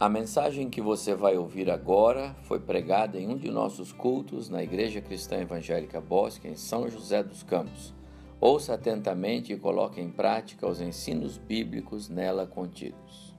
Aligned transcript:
A 0.00 0.08
mensagem 0.08 0.70
que 0.70 0.80
você 0.80 1.14
vai 1.14 1.36
ouvir 1.36 1.70
agora 1.70 2.34
foi 2.44 2.58
pregada 2.58 3.20
em 3.20 3.28
um 3.28 3.36
de 3.36 3.50
nossos 3.50 3.92
cultos 3.92 4.48
na 4.48 4.62
Igreja 4.62 5.02
Cristã 5.02 5.36
Evangélica 5.36 6.00
Bosque, 6.00 6.48
em 6.48 6.56
São 6.56 6.88
José 6.88 7.22
dos 7.22 7.42
Campos. 7.42 7.92
Ouça 8.40 8.72
atentamente 8.72 9.52
e 9.52 9.58
coloque 9.58 10.00
em 10.00 10.08
prática 10.08 10.66
os 10.66 10.80
ensinos 10.80 11.36
bíblicos 11.36 12.08
nela 12.08 12.46
contidos. 12.46 13.34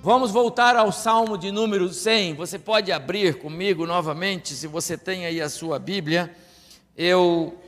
Vamos 0.00 0.30
voltar 0.30 0.76
ao 0.76 0.92
Salmo 0.92 1.36
de 1.36 1.50
número 1.50 1.88
100. 1.88 2.34
Você 2.34 2.56
pode 2.56 2.92
abrir 2.92 3.40
comigo 3.40 3.84
novamente, 3.84 4.54
se 4.54 4.68
você 4.68 4.96
tem 4.96 5.26
aí 5.26 5.40
a 5.40 5.48
sua 5.48 5.80
Bíblia. 5.80 6.32
Eu 6.96 7.58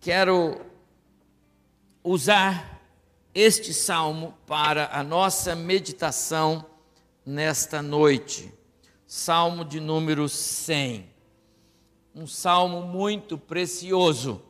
quero 0.00 0.56
usar 2.04 2.79
este 3.34 3.72
salmo 3.72 4.34
para 4.46 4.90
a 4.92 5.02
nossa 5.02 5.54
meditação 5.54 6.66
nesta 7.24 7.80
noite. 7.80 8.52
Salmo 9.06 9.64
de 9.64 9.78
número 9.78 10.28
100. 10.28 11.08
Um 12.14 12.26
salmo 12.26 12.82
muito 12.82 13.38
precioso 13.38 14.42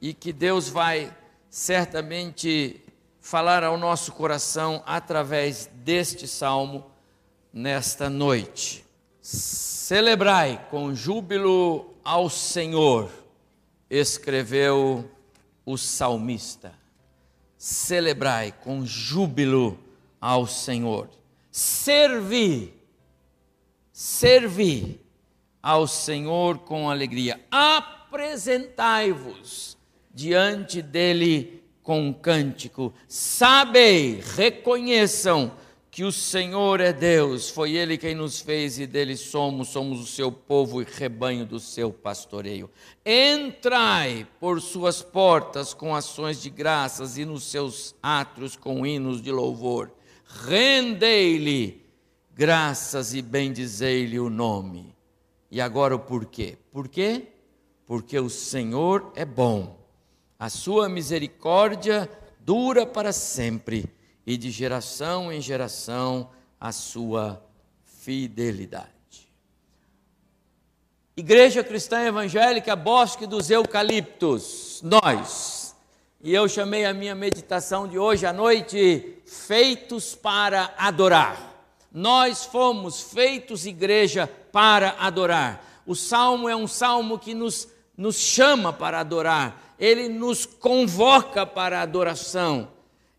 e 0.00 0.12
que 0.12 0.32
Deus 0.32 0.68
vai 0.68 1.14
certamente 1.48 2.82
falar 3.20 3.64
ao 3.64 3.78
nosso 3.78 4.12
coração 4.12 4.82
através 4.84 5.70
deste 5.72 6.28
salmo 6.28 6.90
nesta 7.52 8.10
noite. 8.10 8.84
Celebrai 9.22 10.66
com 10.70 10.94
júbilo 10.94 11.94
ao 12.04 12.28
Senhor, 12.28 13.10
escreveu 13.88 15.10
o 15.64 15.78
salmista 15.78 16.81
celebrai 17.62 18.50
com 18.50 18.84
júbilo 18.84 19.78
ao 20.20 20.48
Senhor. 20.48 21.08
Servi, 21.48 22.74
servi 23.92 25.00
ao 25.62 25.86
Senhor 25.86 26.58
com 26.58 26.90
alegria. 26.90 27.40
Apresentai-vos 27.52 29.78
diante 30.12 30.82
dele 30.82 31.62
com 31.84 32.12
cântico. 32.12 32.92
Sabei, 33.06 34.20
reconheçam 34.34 35.52
que 35.92 36.04
o 36.04 36.10
Senhor 36.10 36.80
é 36.80 36.90
Deus, 36.90 37.50
foi 37.50 37.72
Ele 37.72 37.98
quem 37.98 38.14
nos 38.14 38.40
fez 38.40 38.78
e 38.78 38.86
dele 38.86 39.14
somos, 39.14 39.68
somos 39.68 40.00
o 40.00 40.06
seu 40.06 40.32
povo 40.32 40.80
e 40.80 40.86
rebanho 40.90 41.44
do 41.44 41.60
seu 41.60 41.92
pastoreio. 41.92 42.70
Entrai 43.04 44.26
por 44.40 44.62
suas 44.62 45.02
portas 45.02 45.74
com 45.74 45.94
ações 45.94 46.40
de 46.40 46.48
graças 46.48 47.18
e 47.18 47.26
nos 47.26 47.44
seus 47.44 47.94
átrios 48.02 48.56
com 48.56 48.86
hinos 48.86 49.20
de 49.20 49.30
louvor. 49.30 49.92
Rendei-lhe 50.24 51.84
graças 52.34 53.12
e 53.12 53.20
bendizei-lhe 53.20 54.18
o 54.18 54.30
nome. 54.30 54.96
E 55.50 55.60
agora 55.60 55.94
o 55.94 55.98
porquê? 55.98 56.56
Por 56.70 56.88
quê? 56.88 57.26
Porque 57.84 58.18
o 58.18 58.30
Senhor 58.30 59.12
é 59.14 59.26
bom, 59.26 59.78
a 60.38 60.48
sua 60.48 60.88
misericórdia 60.88 62.08
dura 62.40 62.86
para 62.86 63.12
sempre 63.12 63.90
e 64.26 64.36
de 64.36 64.50
geração 64.50 65.32
em 65.32 65.40
geração 65.40 66.30
a 66.60 66.72
sua 66.72 67.42
fidelidade. 67.84 68.88
Igreja 71.16 71.62
Cristã 71.62 72.00
Evangélica 72.02 72.74
Bosque 72.74 73.26
dos 73.26 73.50
Eucaliptos, 73.50 74.80
nós. 74.82 75.76
E 76.22 76.32
eu 76.32 76.48
chamei 76.48 76.84
a 76.84 76.94
minha 76.94 77.14
meditação 77.14 77.86
de 77.86 77.98
hoje 77.98 78.24
à 78.24 78.32
noite 78.32 79.18
Feitos 79.26 80.14
para 80.14 80.72
Adorar. 80.78 81.52
Nós 81.92 82.46
fomos 82.46 83.02
feitos 83.02 83.66
igreja 83.66 84.26
para 84.50 84.96
adorar. 84.98 85.82
O 85.86 85.94
salmo 85.94 86.48
é 86.48 86.56
um 86.56 86.66
salmo 86.66 87.18
que 87.18 87.34
nos, 87.34 87.68
nos 87.96 88.16
chama 88.16 88.72
para 88.72 89.00
adorar, 89.00 89.74
ele 89.78 90.08
nos 90.08 90.46
convoca 90.46 91.44
para 91.44 91.82
adoração. 91.82 92.68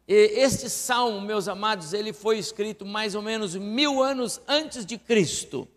Este 0.07 0.69
salmo, 0.69 1.21
meus 1.21 1.47
amados, 1.47 1.93
ele 1.93 2.11
foi 2.11 2.37
escrito 2.37 2.85
mais 2.85 3.15
ou 3.15 3.21
menos 3.21 3.55
mil 3.55 4.03
anos 4.03 4.41
antes 4.47 4.85
de 4.85 4.97
Cristo. 4.97 5.67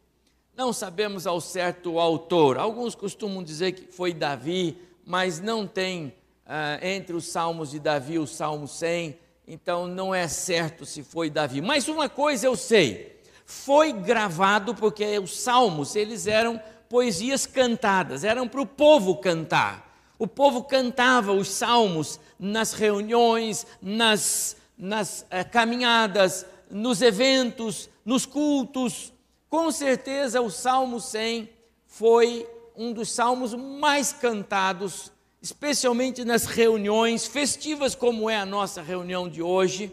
Não 0.56 0.72
sabemos 0.72 1.26
ao 1.26 1.40
certo 1.40 1.92
o 1.92 2.00
autor. 2.00 2.58
Alguns 2.58 2.94
costumam 2.94 3.42
dizer 3.42 3.72
que 3.72 3.92
foi 3.92 4.12
Davi, 4.12 4.76
mas 5.04 5.38
não 5.38 5.66
tem 5.66 6.12
ah, 6.44 6.78
entre 6.82 7.14
os 7.14 7.26
salmos 7.26 7.70
de 7.70 7.78
Davi 7.78 8.18
o 8.18 8.26
salmo 8.26 8.66
100, 8.66 9.16
então 9.46 9.86
não 9.86 10.14
é 10.14 10.26
certo 10.26 10.84
se 10.84 11.04
foi 11.04 11.30
Davi. 11.30 11.60
Mas 11.60 11.86
uma 11.86 12.08
coisa 12.08 12.46
eu 12.46 12.56
sei: 12.56 13.20
foi 13.44 13.92
gravado 13.92 14.74
porque 14.74 15.18
os 15.20 15.36
salmos 15.38 15.94
eles 15.94 16.26
eram 16.26 16.60
poesias 16.88 17.46
cantadas, 17.46 18.24
eram 18.24 18.48
para 18.48 18.60
o 18.60 18.66
povo 18.66 19.16
cantar. 19.16 19.86
O 20.18 20.26
povo 20.26 20.64
cantava 20.64 21.32
os 21.32 21.48
salmos 21.48 22.18
nas 22.38 22.72
reuniões, 22.72 23.66
nas, 23.80 24.56
nas 24.76 25.26
eh, 25.30 25.44
caminhadas, 25.44 26.46
nos 26.70 27.02
eventos, 27.02 27.88
nos 28.04 28.26
cultos. 28.26 29.12
Com 29.48 29.70
certeza, 29.70 30.40
o 30.40 30.50
Salmo 30.50 31.00
100 31.00 31.48
foi 31.86 32.46
um 32.76 32.92
dos 32.92 33.10
salmos 33.10 33.54
mais 33.54 34.12
cantados, 34.12 35.10
especialmente 35.40 36.24
nas 36.24 36.44
reuniões 36.44 37.26
festivas, 37.26 37.94
como 37.94 38.28
é 38.28 38.36
a 38.36 38.44
nossa 38.44 38.82
reunião 38.82 39.28
de 39.28 39.40
hoje. 39.40 39.90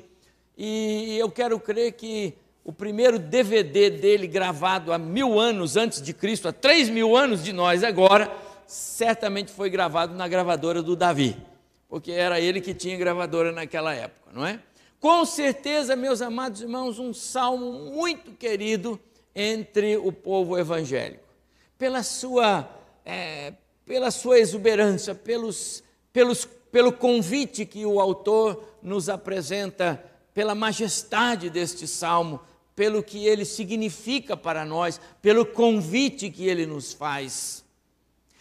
E 0.57 1.17
eu 1.17 1.31
quero 1.31 1.59
crer 1.59 1.93
que 1.93 2.33
o 2.63 2.71
primeiro 2.71 3.19
DVD 3.19 3.89
dele, 3.89 4.27
gravado 4.27 4.91
há 4.91 4.97
mil 4.97 5.39
anos 5.39 5.75
antes 5.75 6.01
de 6.01 6.13
Cristo, 6.13 6.47
há 6.47 6.53
três 6.53 6.89
mil 6.89 7.15
anos 7.15 7.43
de 7.43 7.51
nós 7.51 7.83
agora, 7.83 8.31
certamente 8.65 9.51
foi 9.51 9.69
gravado 9.69 10.13
na 10.15 10.27
gravadora 10.27 10.81
do 10.81 10.95
Davi, 10.95 11.37
porque 11.93 12.11
era 12.11 12.39
ele 12.39 12.59
que 12.59 12.73
tinha 12.73 12.97
gravadora 12.97 13.51
naquela 13.51 13.93
época, 13.93 14.31
não 14.33 14.43
é? 14.43 14.59
Com 14.99 15.23
certeza, 15.25 15.95
meus 15.95 16.23
amados 16.23 16.59
irmãos, 16.59 16.97
um 16.97 17.13
salmo 17.13 17.71
muito 17.71 18.31
querido 18.31 18.99
entre 19.35 19.95
o 19.97 20.11
povo 20.11 20.57
evangélico, 20.57 21.23
pela 21.77 22.01
sua, 22.01 22.67
é, 23.05 23.53
pela 23.85 24.09
sua 24.09 24.39
exuberância, 24.39 25.13
pelos, 25.13 25.83
pelos, 26.11 26.45
pelo 26.71 26.91
convite 26.91 27.63
que 27.63 27.85
o 27.85 27.99
autor 27.99 28.67
nos 28.81 29.07
apresenta, 29.07 30.03
pela 30.33 30.55
majestade 30.55 31.47
deste 31.47 31.87
salmo, 31.87 32.39
pelo 32.75 33.03
que 33.03 33.23
ele 33.27 33.45
significa 33.45 34.35
para 34.35 34.65
nós, 34.65 34.99
pelo 35.21 35.45
convite 35.45 36.31
que 36.31 36.47
ele 36.47 36.65
nos 36.65 36.91
faz. 36.91 37.63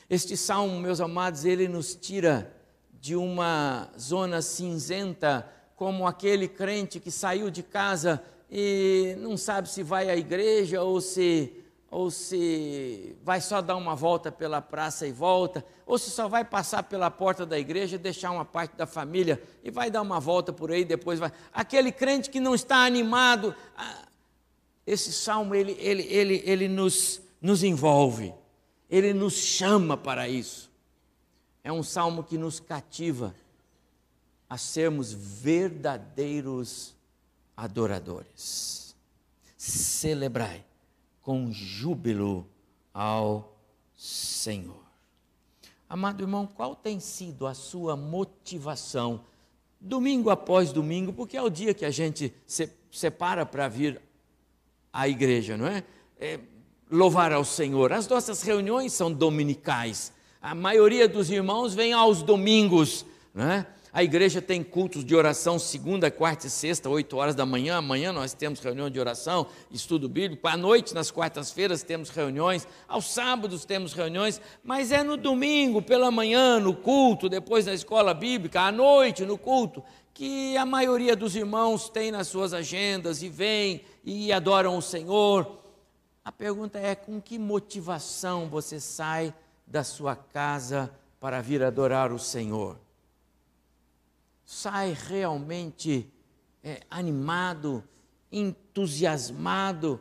Este 0.08 0.38
salmo, 0.38 0.80
meus 0.80 1.02
amados, 1.02 1.44
ele 1.44 1.68
nos 1.68 1.94
tira 1.94 2.61
de 3.02 3.16
uma 3.16 3.90
zona 3.98 4.40
cinzenta, 4.40 5.44
como 5.74 6.06
aquele 6.06 6.46
crente 6.46 7.00
que 7.00 7.10
saiu 7.10 7.50
de 7.50 7.60
casa 7.60 8.22
e 8.48 9.16
não 9.18 9.36
sabe 9.36 9.68
se 9.68 9.82
vai 9.82 10.08
à 10.08 10.16
igreja 10.16 10.80
ou 10.80 11.00
se 11.00 11.52
ou 11.90 12.10
se 12.10 13.14
vai 13.22 13.38
só 13.42 13.60
dar 13.60 13.76
uma 13.76 13.94
volta 13.94 14.32
pela 14.32 14.62
praça 14.62 15.06
e 15.06 15.12
volta, 15.12 15.62
ou 15.84 15.98
se 15.98 16.10
só 16.10 16.26
vai 16.26 16.42
passar 16.42 16.84
pela 16.84 17.10
porta 17.10 17.44
da 17.44 17.58
igreja, 17.58 17.98
deixar 17.98 18.30
uma 18.30 18.46
parte 18.46 18.76
da 18.76 18.86
família 18.86 19.42
e 19.62 19.70
vai 19.70 19.90
dar 19.90 20.00
uma 20.00 20.18
volta 20.18 20.54
por 20.54 20.70
aí, 20.70 20.86
depois 20.86 21.18
vai. 21.18 21.30
Aquele 21.52 21.92
crente 21.92 22.30
que 22.30 22.40
não 22.40 22.54
está 22.54 22.86
animado, 22.86 23.54
ah, 23.76 24.08
esse 24.86 25.12
salmo 25.12 25.54
ele, 25.54 25.76
ele, 25.78 26.06
ele, 26.08 26.42
ele 26.46 26.68
nos, 26.68 27.20
nos 27.42 27.62
envolve 27.62 28.32
ele 28.92 29.14
nos 29.14 29.32
chama 29.32 29.96
para 29.96 30.28
isso. 30.28 30.70
É 31.64 31.72
um 31.72 31.82
salmo 31.82 32.24
que 32.24 32.36
nos 32.36 32.58
cativa 32.58 33.34
a 34.48 34.58
sermos 34.58 35.12
verdadeiros 35.12 36.94
adoradores. 37.56 38.94
Celebrai 39.56 40.64
com 41.22 41.52
júbilo 41.52 42.46
ao 42.92 43.56
Senhor. 43.96 44.82
Amado 45.88 46.22
irmão, 46.22 46.46
qual 46.46 46.74
tem 46.74 46.98
sido 46.98 47.46
a 47.46 47.54
sua 47.54 47.96
motivação, 47.96 49.24
domingo 49.80 50.30
após 50.30 50.72
domingo, 50.72 51.12
porque 51.12 51.36
é 51.36 51.42
o 51.42 51.50
dia 51.50 51.74
que 51.74 51.84
a 51.84 51.90
gente 51.90 52.34
se 52.46 52.70
separa 52.90 53.46
para 53.46 53.68
vir 53.68 54.00
à 54.92 55.08
igreja, 55.08 55.56
não 55.56 55.66
é? 55.66 55.84
é 56.18 56.40
louvar 56.90 57.32
ao 57.32 57.44
Senhor. 57.44 57.92
As 57.92 58.06
nossas 58.06 58.42
reuniões 58.42 58.92
são 58.92 59.12
dominicais. 59.12 60.12
A 60.42 60.56
maioria 60.56 61.08
dos 61.08 61.30
irmãos 61.30 61.72
vem 61.72 61.92
aos 61.92 62.20
domingos, 62.20 63.06
né? 63.32 63.64
A 63.92 64.02
igreja 64.02 64.42
tem 64.42 64.60
cultos 64.60 65.04
de 65.04 65.14
oração 65.14 65.56
segunda, 65.56 66.10
quarta 66.10 66.48
e 66.48 66.50
sexta, 66.50 66.88
oito 66.88 67.16
horas 67.16 67.36
da 67.36 67.46
manhã. 67.46 67.76
Amanhã 67.76 68.12
nós 68.12 68.34
temos 68.34 68.58
reunião 68.58 68.90
de 68.90 68.98
oração, 68.98 69.46
estudo 69.70 70.08
bíblico. 70.08 70.48
À 70.48 70.56
noite, 70.56 70.94
nas 70.94 71.12
quartas-feiras, 71.12 71.84
temos 71.84 72.08
reuniões. 72.08 72.66
Aos 72.88 73.12
sábados 73.12 73.64
temos 73.64 73.92
reuniões. 73.92 74.40
Mas 74.64 74.90
é 74.90 75.04
no 75.04 75.16
domingo, 75.16 75.80
pela 75.80 76.10
manhã, 76.10 76.58
no 76.58 76.74
culto, 76.74 77.28
depois 77.28 77.66
na 77.66 77.74
escola 77.74 78.12
bíblica, 78.12 78.62
à 78.62 78.72
noite, 78.72 79.24
no 79.24 79.38
culto, 79.38 79.80
que 80.12 80.56
a 80.56 80.66
maioria 80.66 81.14
dos 81.14 81.36
irmãos 81.36 81.88
tem 81.88 82.10
nas 82.10 82.26
suas 82.26 82.52
agendas 82.52 83.22
e 83.22 83.28
vem 83.28 83.84
e 84.04 84.32
adoram 84.32 84.76
o 84.76 84.82
Senhor. 84.82 85.60
A 86.24 86.32
pergunta 86.32 86.80
é: 86.80 86.96
com 86.96 87.20
que 87.20 87.38
motivação 87.38 88.48
você 88.48 88.80
sai 88.80 89.32
da 89.72 89.82
sua 89.82 90.14
casa 90.14 90.94
para 91.18 91.40
vir 91.40 91.62
adorar 91.62 92.12
o 92.12 92.18
Senhor? 92.18 92.78
Sai 94.44 94.94
realmente 95.08 96.12
é, 96.62 96.82
animado, 96.90 97.82
entusiasmado 98.30 99.98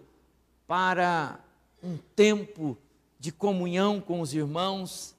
para 0.68 1.40
um 1.82 1.98
tempo 2.18 2.78
de 3.18 3.32
comunhão 3.32 4.02
com 4.02 4.20
os 4.20 4.34
irmãos? 4.34 5.16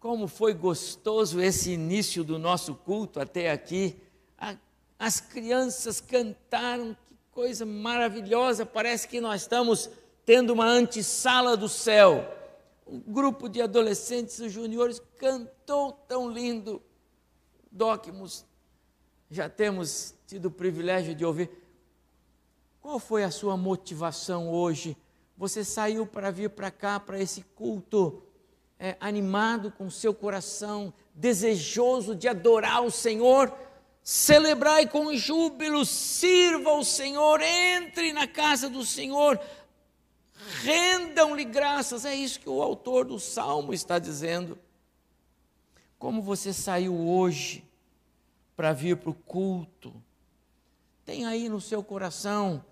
Como 0.00 0.26
foi 0.26 0.52
gostoso 0.52 1.40
esse 1.40 1.70
início 1.70 2.24
do 2.24 2.40
nosso 2.40 2.74
culto 2.74 3.20
até 3.20 3.52
aqui. 3.52 3.96
As 4.98 5.20
crianças 5.20 6.00
cantaram, 6.00 6.96
que 7.06 7.16
coisa 7.30 7.64
maravilhosa, 7.64 8.66
parece 8.66 9.06
que 9.06 9.20
nós 9.20 9.42
estamos 9.42 9.88
tendo 10.26 10.52
uma 10.52 10.66
antessala 10.66 11.56
do 11.56 11.68
céu. 11.68 12.41
Um 12.92 13.00
grupo 13.00 13.48
de 13.48 13.62
adolescentes 13.62 14.38
e 14.38 14.50
juniores 14.50 15.00
cantou 15.16 15.92
tão 16.06 16.30
lindo. 16.30 16.82
Docmus, 17.70 18.44
já 19.30 19.48
temos 19.48 20.14
tido 20.26 20.46
o 20.46 20.50
privilégio 20.50 21.14
de 21.14 21.24
ouvir. 21.24 21.50
Qual 22.82 22.98
foi 22.98 23.24
a 23.24 23.30
sua 23.30 23.56
motivação 23.56 24.50
hoje? 24.50 24.94
Você 25.38 25.64
saiu 25.64 26.06
para 26.06 26.30
vir 26.30 26.50
para 26.50 26.70
cá, 26.70 27.00
para 27.00 27.18
esse 27.18 27.40
culto 27.54 28.22
é, 28.78 28.94
animado 29.00 29.72
com 29.72 29.88
seu 29.88 30.12
coração, 30.12 30.92
desejoso 31.14 32.14
de 32.14 32.28
adorar 32.28 32.82
o 32.82 32.90
Senhor, 32.90 33.50
celebrai 34.02 34.86
com 34.86 35.16
júbilo, 35.16 35.86
sirva 35.86 36.74
o 36.74 36.84
Senhor, 36.84 37.40
entre 37.40 38.12
na 38.12 38.28
casa 38.28 38.68
do 38.68 38.84
Senhor, 38.84 39.40
rendam-lhe 40.62 41.44
graças. 41.44 42.04
É 42.04 42.14
isso 42.14 42.40
que 42.40 42.48
o 42.48 42.62
autor 42.62 43.04
do 43.04 43.18
salmo 43.18 43.72
está 43.72 43.98
dizendo. 43.98 44.58
Como 45.98 46.20
você 46.20 46.52
saiu 46.52 46.98
hoje 46.98 47.64
para 48.56 48.72
vir 48.72 48.96
para 48.96 49.10
o 49.10 49.14
culto? 49.14 49.94
Tem 51.04 51.26
aí 51.26 51.48
no 51.48 51.60
seu 51.60 51.82
coração 51.82 52.64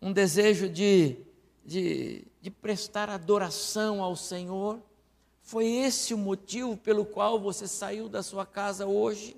um 0.00 0.12
desejo 0.12 0.68
de, 0.68 1.16
de, 1.64 2.24
de 2.40 2.50
prestar 2.50 3.10
adoração 3.10 4.02
ao 4.02 4.16
Senhor? 4.16 4.80
Foi 5.42 5.66
esse 5.66 6.12
o 6.12 6.18
motivo 6.18 6.76
pelo 6.76 7.04
qual 7.04 7.40
você 7.40 7.66
saiu 7.66 8.08
da 8.08 8.22
sua 8.22 8.44
casa 8.44 8.86
hoje? 8.86 9.36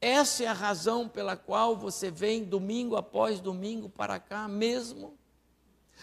Essa 0.00 0.44
é 0.44 0.46
a 0.46 0.52
razão 0.52 1.08
pela 1.08 1.36
qual 1.36 1.76
você 1.76 2.10
vem 2.10 2.44
domingo 2.44 2.96
após 2.96 3.40
domingo 3.40 3.88
para 3.88 4.20
cá 4.20 4.46
mesmo? 4.46 5.16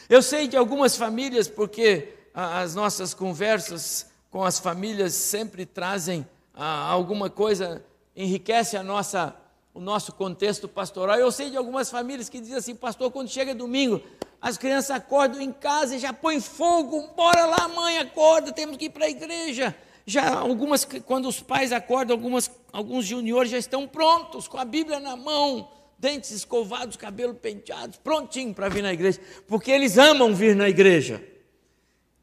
Eu 0.10 0.22
sei 0.22 0.48
de 0.48 0.58
algumas 0.58 0.96
famílias, 0.96 1.48
porque 1.48 2.14
as 2.34 2.76
nossas 2.76 3.14
conversas 3.14 4.08
com 4.30 4.44
as 4.44 4.60
famílias 4.60 5.14
sempre 5.14 5.66
trazem 5.66 6.28
alguma 6.56 7.30
coisa, 7.30 7.84
enriquece 8.16 8.76
a 8.76 8.84
nossa, 8.84 9.36
o 9.74 9.80
nosso 9.80 10.12
contexto 10.14 10.68
pastoral. 10.68 11.18
Eu 11.18 11.32
sei 11.32 11.50
de 11.50 11.58
algumas 11.58 11.90
famílias 11.90 12.30
que 12.30 12.40
dizem 12.40 12.58
assim, 12.58 12.76
pastor, 12.76 13.12
quando 13.12 13.30
chega 13.30 13.54
domingo, 13.54 14.02
as 14.42 14.58
crianças 14.58 14.92
acordam 14.92 15.40
em 15.40 15.52
casa 15.52 15.96
e 15.96 16.00
já 16.00 16.12
põem 16.12 16.42
fogo, 16.42 17.10
bora 17.16 17.46
lá, 17.46 17.68
mãe, 17.68 17.98
acorda, 18.00 18.52
temos 18.52 18.76
que 18.76 18.86
ir 18.86 18.90
para 18.90 19.06
a 19.06 19.10
igreja. 19.10 19.76
Já 20.06 20.38
algumas, 20.38 20.84
quando 21.06 21.30
os 21.30 21.40
pais 21.40 21.72
acordam, 21.72 22.16
algumas, 22.16 22.52
alguns 22.74 23.06
juniores 23.06 23.52
já 23.52 23.58
estão 23.58 23.88
prontos, 23.88 24.48
com 24.48 24.58
a 24.58 24.66
Bíblia 24.66 25.00
na 25.00 25.16
mão, 25.16 25.70
dentes 26.04 26.32
escovados, 26.32 26.98
cabelo 26.98 27.34
penteados, 27.34 27.98
prontinho 27.98 28.54
para 28.54 28.68
vir 28.68 28.84
na 28.84 28.92
igreja, 28.92 29.22
porque 29.48 29.72
eles 29.72 29.98
amam 29.98 30.36
vir 30.36 30.54
na 30.54 30.68
igreja. 30.68 31.24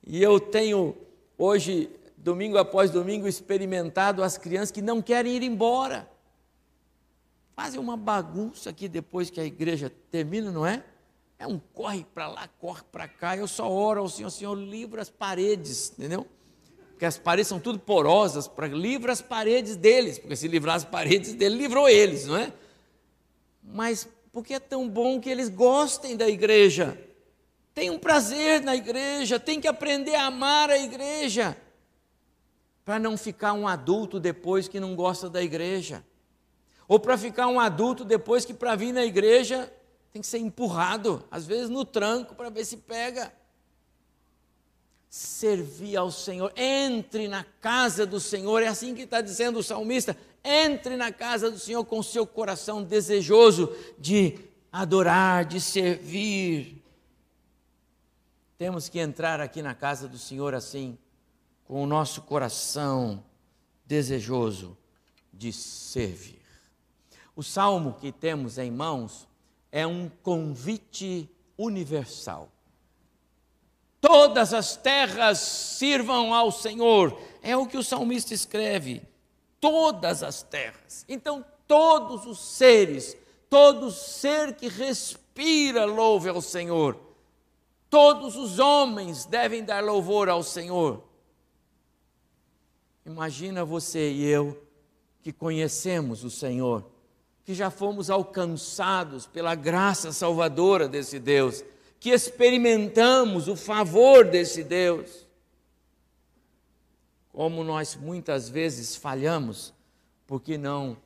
E 0.07 0.23
eu 0.23 0.39
tenho 0.39 0.95
hoje, 1.39 1.89
domingo 2.15 2.59
após 2.59 2.91
domingo, 2.91 3.27
experimentado 3.27 4.23
as 4.23 4.37
crianças 4.37 4.71
que 4.71 4.83
não 4.83 5.01
querem 5.01 5.35
ir 5.35 5.43
embora. 5.43 6.07
Fazem 7.57 7.81
uma 7.81 7.97
bagunça 7.97 8.69
aqui 8.69 8.87
depois 8.87 9.31
que 9.31 9.41
a 9.41 9.45
igreja 9.47 9.91
termina, 10.11 10.51
não 10.51 10.67
é? 10.67 10.85
É 11.39 11.47
um 11.47 11.59
corre 11.73 12.05
para 12.15 12.29
lá, 12.29 12.49
corre 12.59 12.83
para 12.93 13.09
cá. 13.09 13.35
Eu 13.35 13.49
só 13.49 13.71
oro 13.71 14.03
ao 14.03 14.11
Senhor, 14.11 14.29
Senhor, 14.29 14.55
livra 14.55 15.01
as 15.01 15.09
paredes, 15.09 15.91
entendeu? 15.97 16.27
Porque 16.91 17.07
as 17.07 17.17
paredes 17.17 17.49
são 17.49 17.59
tudo 17.59 17.79
porosas, 17.79 18.47
para 18.47 18.69
livra 18.69 19.11
as 19.11 19.23
paredes 19.23 19.75
deles, 19.75 20.19
porque 20.19 20.37
se 20.37 20.49
livrar 20.49 20.77
as 20.77 20.85
paredes 20.85 21.33
dele, 21.33 21.57
livrou 21.57 21.89
eles, 21.89 22.27
não 22.27 22.37
é? 22.37 22.53
Mas 23.63 24.09
porque 24.33 24.55
é 24.55 24.61
tão 24.61 24.89
bom 24.89 25.21
que 25.21 25.29
eles 25.29 25.49
gostem 25.49 26.17
da 26.17 26.29
igreja, 26.29 26.99
tem 27.75 27.91
um 27.91 27.99
prazer 27.99 28.63
na 28.63 28.77
igreja, 28.77 29.41
tem 29.41 29.61
que 29.61 29.69
aprender 29.69 30.15
a 30.15 30.27
amar 30.27 30.71
a 30.71 30.79
igreja, 30.79 31.57
para 32.85 32.99
não 32.99 33.17
ficar 33.17 33.53
um 33.53 33.67
adulto 33.67 34.19
depois 34.19 34.69
que 34.69 34.81
não 34.81 34.95
gosta 34.95 35.29
da 35.29 35.43
igreja, 35.43 36.05
ou 36.87 36.99
para 36.99 37.17
ficar 37.17 37.47
um 37.47 37.61
adulto 37.61 38.05
depois 38.05 38.45
que 38.45 38.55
para 38.55 38.75
vir 38.75 38.93
na 38.93 39.05
igreja 39.05 39.73
tem 40.13 40.21
que 40.21 40.27
ser 40.27 40.39
empurrado, 40.39 41.25
às 41.31 41.47
vezes 41.47 41.69
no 41.69 41.85
tranco, 41.85 42.35
para 42.35 42.51
ver 42.51 42.65
se 42.65 42.77
pega. 42.77 43.33
Servir 45.09 45.97
ao 45.97 46.11
Senhor, 46.11 46.53
entre 46.57 47.27
na 47.27 47.45
casa 47.61 48.07
do 48.07 48.21
Senhor, 48.21 48.63
é 48.63 48.69
assim 48.69 48.95
que 48.95 49.03
está 49.03 49.21
dizendo 49.21 49.59
o 49.59 49.63
salmista: 49.63 50.17
entre 50.45 50.97
na 50.97 51.13
casa 51.13 51.51
do 51.51 51.59
Senhor 51.59 51.85
com 51.85 52.03
seu 52.03 52.27
coração 52.27 52.83
desejoso 52.83 53.75
de 53.99 54.39
adorar, 54.73 55.45
de 55.45 55.61
servir. 55.61 56.83
Temos 58.57 58.89
que 58.89 58.99
entrar 58.99 59.41
aqui 59.41 59.63
na 59.63 59.75
casa 59.75 60.07
do 60.07 60.19
Senhor 60.19 60.55
assim, 60.55 60.99
com 61.65 61.83
o 61.83 61.87
nosso 61.87 62.23
coração 62.23 63.25
desejoso 63.87 64.77
de 65.33 65.53
servir. 65.53 66.41
O 67.35 67.43
salmo 67.43 67.95
que 67.95 68.13
temos 68.13 68.59
em 68.59 68.71
mãos 68.71 69.27
é 69.73 69.87
um 69.87 70.11
convite 70.23 71.29
universal. 71.57 72.51
Todas 74.01 74.55
as 74.55 74.77
terras 74.77 75.39
sirvam 75.39 76.35
ao 76.35 76.51
Senhor, 76.51 77.21
é 77.43 77.57
o 77.57 77.67
que 77.67 77.77
o 77.77 77.83
salmista 77.83 78.33
escreve. 78.33 79.03
Todas 79.61 80.23
as 80.23 80.43
terras. 80.43 81.05
Então, 81.09 81.45
todos 81.67 82.27
os 82.27 82.41
seres, 82.41 83.17
todo 83.49 83.91
ser 83.91 84.57
que 84.57 84.69
respira, 84.69 85.85
louve 85.85 86.29
ao 86.29 86.41
Senhor. 86.41 86.99
Todos 87.89 88.37
os 88.37 88.59
homens 88.59 89.27
devem 89.27 89.63
dar 89.63 89.85
louvor 89.85 90.29
ao 90.29 90.43
Senhor. 90.43 91.03
Imagina 93.05 93.65
você 93.65 94.11
e 94.11 94.25
eu 94.25 94.67
que 95.23 95.33
conhecemos 95.33 96.25
o 96.25 96.31
Senhor 96.31 96.85
que 97.51 97.55
já 97.55 97.69
fomos 97.69 98.11
alcançados 98.11 99.27
pela 99.27 99.57
graça 99.57 100.13
salvadora 100.13 100.87
desse 100.87 101.19
Deus, 101.19 101.65
que 101.99 102.11
experimentamos 102.11 103.49
o 103.49 103.57
favor 103.57 104.25
desse 104.25 104.63
Deus. 104.63 105.27
Como 107.33 107.63
nós 107.65 107.97
muitas 107.97 108.49
vezes 108.49 108.97
falhamos, 108.97 109.73
porque 110.27 110.59
não 110.59 110.97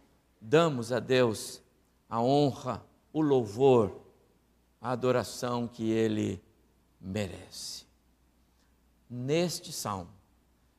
damos 0.41 0.93
a 0.93 1.01
Deus 1.01 1.63
a 2.09 2.21
honra, 2.21 2.85
o 3.13 3.21
louvor, 3.21 4.01
a 4.81 4.91
adoração 4.91 5.67
que 5.67 5.91
Ele 5.91 6.41
merece. 7.01 7.85
Neste 9.09 9.73
salmo, 9.73 10.11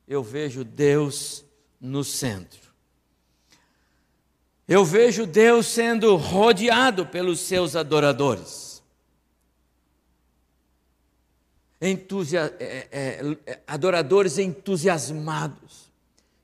eu 0.06 0.22
vejo 0.22 0.64
Deus 0.64 1.44
no 1.80 2.02
centro 2.02 2.66
eu 4.68 4.84
vejo 4.84 5.26
Deus 5.26 5.66
sendo 5.66 6.16
rodeado 6.16 7.06
pelos 7.06 7.38
seus 7.40 7.76
adoradores. 7.76 8.65
É, 11.80 11.90
é, 11.90 13.36
é, 13.46 13.60
adoradores 13.66 14.38
entusiasmados, 14.38 15.92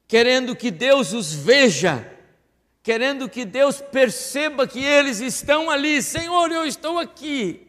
querendo 0.07 0.55
que 0.55 0.71
Deus 0.71 1.12
os 1.12 1.33
veja, 1.33 2.07
querendo 2.83 3.29
que 3.29 3.45
Deus 3.45 3.81
perceba 3.81 4.67
que 4.67 4.85
eles 4.85 5.21
estão 5.21 5.71
ali. 5.71 6.03
Senhor, 6.03 6.51
eu 6.53 6.67
estou 6.67 6.99
aqui. 6.99 7.67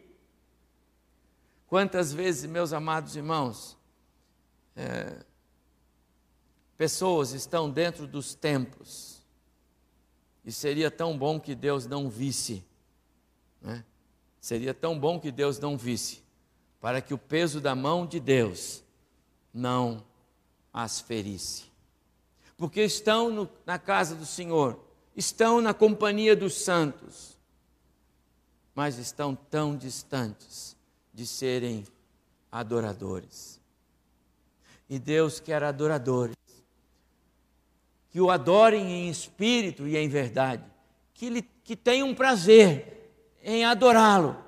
Quantas 1.66 2.12
vezes, 2.12 2.44
meus 2.44 2.72
amados 2.72 3.16
irmãos, 3.16 3.78
é, 4.76 5.24
pessoas 6.76 7.32
estão 7.32 7.70
dentro 7.70 8.06
dos 8.06 8.34
templos, 8.34 9.22
e 10.44 10.52
seria 10.52 10.90
tão 10.90 11.16
bom 11.16 11.40
que 11.40 11.54
Deus 11.54 11.86
não 11.86 12.10
visse. 12.10 12.62
Né? 13.62 13.82
Seria 14.40 14.74
tão 14.74 14.98
bom 14.98 15.18
que 15.18 15.32
Deus 15.32 15.58
não 15.58 15.78
visse, 15.78 16.22
para 16.84 17.00
que 17.00 17.14
o 17.14 17.18
peso 17.18 17.62
da 17.62 17.74
mão 17.74 18.04
de 18.06 18.20
Deus 18.20 18.84
não 19.54 20.04
as 20.70 21.00
ferisse. 21.00 21.64
Porque 22.58 22.82
estão 22.82 23.30
no, 23.30 23.48
na 23.64 23.78
casa 23.78 24.14
do 24.14 24.26
Senhor 24.26 24.78
estão 25.16 25.62
na 25.62 25.72
companhia 25.72 26.36
dos 26.36 26.62
santos, 26.62 27.38
mas 28.74 28.98
estão 28.98 29.34
tão 29.34 29.74
distantes 29.74 30.76
de 31.10 31.26
serem 31.26 31.86
adoradores. 32.52 33.58
E 34.86 34.98
Deus 34.98 35.40
quer 35.40 35.62
adoradores 35.62 36.36
que 38.10 38.20
o 38.20 38.30
adorem 38.30 39.06
em 39.06 39.08
espírito 39.08 39.88
e 39.88 39.96
em 39.96 40.06
verdade, 40.06 40.62
que, 41.14 41.30
lhe, 41.30 41.40
que 41.40 41.76
tenham 41.76 42.14
prazer 42.14 43.10
em 43.42 43.64
adorá-lo. 43.64 44.43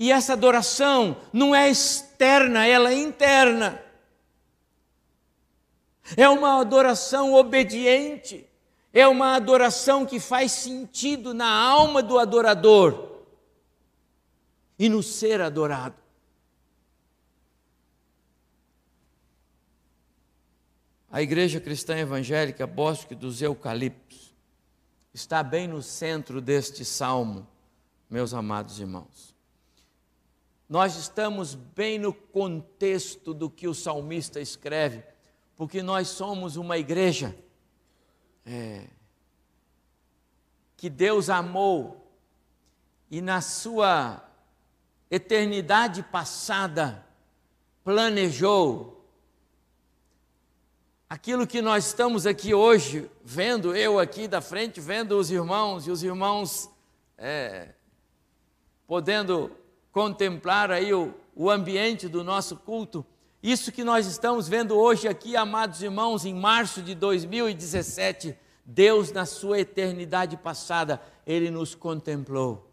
E 0.00 0.10
essa 0.10 0.32
adoração 0.32 1.20
não 1.30 1.54
é 1.54 1.68
externa, 1.68 2.66
ela 2.66 2.90
é 2.90 2.94
interna. 2.94 3.84
É 6.16 6.26
uma 6.26 6.58
adoração 6.58 7.34
obediente, 7.34 8.48
é 8.94 9.06
uma 9.06 9.36
adoração 9.36 10.06
que 10.06 10.18
faz 10.18 10.52
sentido 10.52 11.34
na 11.34 11.50
alma 11.50 12.02
do 12.02 12.18
adorador 12.18 13.20
e 14.78 14.88
no 14.88 15.02
ser 15.02 15.42
adorado. 15.42 15.96
A 21.10 21.20
Igreja 21.20 21.60
Cristã 21.60 21.98
Evangélica 21.98 22.66
Bosque 22.66 23.14
dos 23.14 23.42
Eucaliptos 23.42 24.34
está 25.12 25.42
bem 25.42 25.68
no 25.68 25.82
centro 25.82 26.40
deste 26.40 26.86
salmo, 26.86 27.46
meus 28.08 28.32
amados 28.32 28.80
irmãos. 28.80 29.29
Nós 30.70 30.94
estamos 30.94 31.56
bem 31.56 31.98
no 31.98 32.14
contexto 32.14 33.34
do 33.34 33.50
que 33.50 33.66
o 33.66 33.74
salmista 33.74 34.40
escreve, 34.40 35.02
porque 35.56 35.82
nós 35.82 36.06
somos 36.06 36.54
uma 36.54 36.78
igreja 36.78 37.36
é, 38.46 38.86
que 40.76 40.88
Deus 40.88 41.28
amou 41.28 42.08
e 43.10 43.20
na 43.20 43.40
sua 43.40 44.24
eternidade 45.10 46.04
passada 46.04 47.04
planejou 47.82 49.04
aquilo 51.08 51.48
que 51.48 51.60
nós 51.60 51.86
estamos 51.86 52.26
aqui 52.26 52.54
hoje 52.54 53.10
vendo, 53.24 53.74
eu 53.74 53.98
aqui 53.98 54.28
da 54.28 54.40
frente, 54.40 54.80
vendo 54.80 55.18
os 55.18 55.32
irmãos 55.32 55.88
e 55.88 55.90
os 55.90 56.04
irmãos 56.04 56.70
é, 57.18 57.70
podendo 58.86 59.58
contemplar 59.92 60.70
aí 60.70 60.92
o, 60.92 61.14
o 61.34 61.50
ambiente 61.50 62.08
do 62.08 62.22
nosso 62.24 62.56
culto. 62.56 63.04
Isso 63.42 63.72
que 63.72 63.82
nós 63.82 64.06
estamos 64.06 64.48
vendo 64.48 64.76
hoje 64.76 65.08
aqui, 65.08 65.36
amados 65.36 65.82
irmãos, 65.82 66.24
em 66.24 66.34
março 66.34 66.82
de 66.82 66.94
2017, 66.94 68.36
Deus, 68.64 69.10
na 69.12 69.24
sua 69.24 69.60
eternidade 69.60 70.36
passada, 70.36 71.00
Ele 71.26 71.50
nos 71.50 71.74
contemplou. 71.74 72.70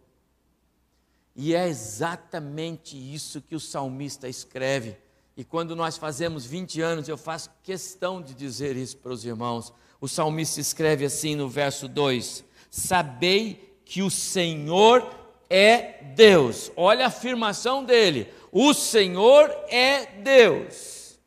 E 1.35 1.55
é 1.55 1.67
exatamente 1.67 2.97
isso 2.97 3.41
que 3.41 3.55
o 3.55 3.59
salmista 3.59 4.27
escreve 4.27 4.97
e 5.37 5.43
quando 5.43 5.75
nós 5.75 5.97
fazemos 5.97 6.47
20 6.47 6.81
anos, 6.81 7.07
eu 7.07 7.15
faço 7.15 7.51
questão 7.61 8.19
de 8.19 8.33
dizer 8.33 8.75
isso 8.75 8.97
para 8.97 9.13
os 9.13 9.23
irmãos. 9.23 9.71
O 10.01 10.07
salmista 10.07 10.59
escreve 10.59 11.05
assim 11.05 11.35
no 11.35 11.47
verso 11.47 11.87
2: 11.87 12.43
Sabei 12.71 13.79
que 13.85 14.01
o 14.01 14.09
Senhor 14.09 15.07
é 15.49 16.03
Deus. 16.15 16.71
Olha 16.75 17.05
a 17.05 17.07
afirmação 17.07 17.83
dele: 17.83 18.31
O 18.51 18.73
Senhor 18.73 19.49
é 19.69 20.05
Deus. 20.05 21.19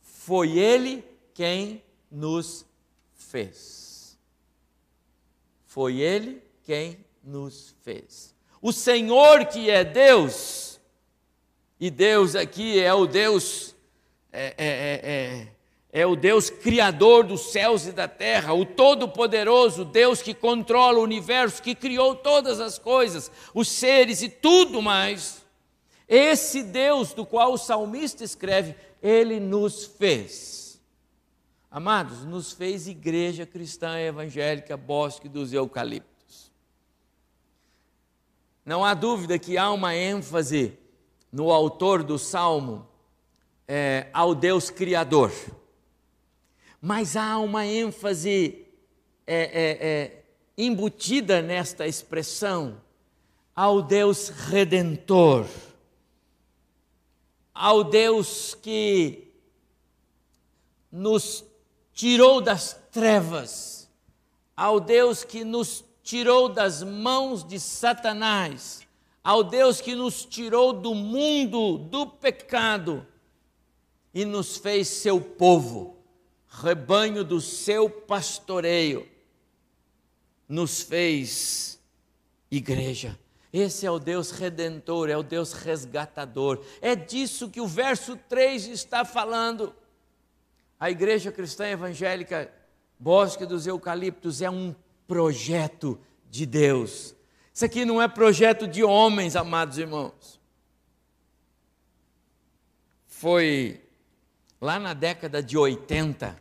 Foi 0.00 0.58
Ele 0.58 1.04
quem 1.34 1.82
nos 2.10 2.64
fez. 3.14 4.18
Foi 5.64 6.00
Ele 6.00 6.42
quem 6.64 6.98
nos 7.22 7.74
fez. 7.82 8.34
O 8.60 8.72
Senhor 8.72 9.46
que 9.46 9.70
é 9.70 9.84
Deus 9.84 10.80
e 11.78 11.90
Deus 11.90 12.34
aqui 12.34 12.80
é 12.80 12.92
o 12.92 13.06
Deus, 13.06 13.74
é, 14.32 14.54
é, 14.56 15.00
é, 15.04 15.48
é, 15.92 16.04
o 16.04 16.16
Deus 16.16 16.50
criador 16.50 17.24
dos 17.24 17.52
céus 17.52 17.86
e 17.86 17.92
da 17.92 18.08
terra, 18.08 18.52
o 18.52 18.66
Todo-Poderoso, 18.66 19.84
Deus 19.84 20.20
que 20.20 20.34
controla 20.34 20.98
o 20.98 21.02
universo, 21.02 21.62
que 21.62 21.74
criou 21.74 22.14
todas 22.14 22.60
as 22.60 22.78
coisas, 22.78 23.30
os 23.54 23.68
seres 23.68 24.22
e 24.22 24.28
tudo 24.28 24.82
mais. 24.82 25.44
Esse 26.08 26.62
Deus 26.62 27.12
do 27.12 27.24
qual 27.24 27.52
o 27.52 27.58
salmista 27.58 28.22
escreve, 28.22 28.76
ele 29.02 29.40
nos 29.40 29.86
fez. 29.86 30.80
Amados, 31.70 32.24
nos 32.24 32.52
fez 32.52 32.86
igreja 32.86 33.44
cristã 33.44 33.98
evangélica 33.98 34.76
Bosque 34.76 35.28
dos 35.28 35.52
Eucaliptos. 35.52 36.50
Não 38.64 38.84
há 38.84 38.94
dúvida 38.94 39.38
que 39.38 39.56
há 39.56 39.70
uma 39.70 39.94
ênfase 39.94 40.76
no 41.30 41.52
autor 41.52 42.02
do 42.02 42.18
salmo 42.18 42.88
é, 43.68 44.08
ao 44.12 44.34
Deus 44.34 44.70
Criador. 44.70 45.32
Mas 46.86 47.16
há 47.16 47.36
uma 47.38 47.66
ênfase 47.66 48.64
é, 49.26 49.34
é, 49.34 49.88
é, 49.88 50.22
embutida 50.56 51.42
nesta 51.42 51.84
expressão 51.84 52.80
ao 53.56 53.82
Deus 53.82 54.28
Redentor, 54.28 55.46
ao 57.52 57.82
Deus 57.82 58.54
que 58.54 59.32
nos 60.92 61.44
tirou 61.92 62.40
das 62.40 62.78
trevas, 62.92 63.90
ao 64.56 64.78
Deus 64.78 65.24
que 65.24 65.42
nos 65.42 65.84
tirou 66.04 66.48
das 66.48 66.84
mãos 66.84 67.42
de 67.42 67.58
Satanás 67.58 68.86
ao 69.26 69.42
Deus 69.42 69.80
que 69.80 69.96
nos 69.96 70.24
tirou 70.24 70.72
do 70.72 70.94
mundo 70.94 71.78
do 71.78 72.06
pecado 72.06 73.04
e 74.14 74.24
nos 74.24 74.56
fez 74.56 74.86
seu 74.86 75.20
povo, 75.20 75.95
rebanho 76.62 77.24
do 77.24 77.40
seu 77.40 77.88
pastoreio, 77.88 79.08
nos 80.48 80.82
fez 80.82 81.80
igreja. 82.50 83.18
Esse 83.52 83.86
é 83.86 83.90
o 83.90 83.98
Deus 83.98 84.30
redentor, 84.30 85.08
é 85.08 85.16
o 85.16 85.22
Deus 85.22 85.52
resgatador. 85.52 86.64
É 86.80 86.94
disso 86.94 87.48
que 87.48 87.60
o 87.60 87.66
verso 87.66 88.16
3 88.28 88.66
está 88.68 89.04
falando. 89.04 89.74
A 90.78 90.90
Igreja 90.90 91.32
Cristã 91.32 91.66
Evangélica 91.66 92.52
Bosque 92.98 93.46
dos 93.46 93.66
Eucaliptos 93.66 94.42
é 94.42 94.50
um 94.50 94.74
projeto 95.06 95.98
de 96.30 96.44
Deus 96.44 97.16
isso 97.56 97.64
aqui 97.64 97.86
não 97.86 98.02
é 98.02 98.06
projeto 98.06 98.68
de 98.68 98.84
homens, 98.84 99.34
amados 99.34 99.78
irmãos. 99.78 100.38
Foi 103.06 103.82
lá 104.60 104.78
na 104.78 104.92
década 104.92 105.42
de 105.42 105.56
80, 105.56 106.36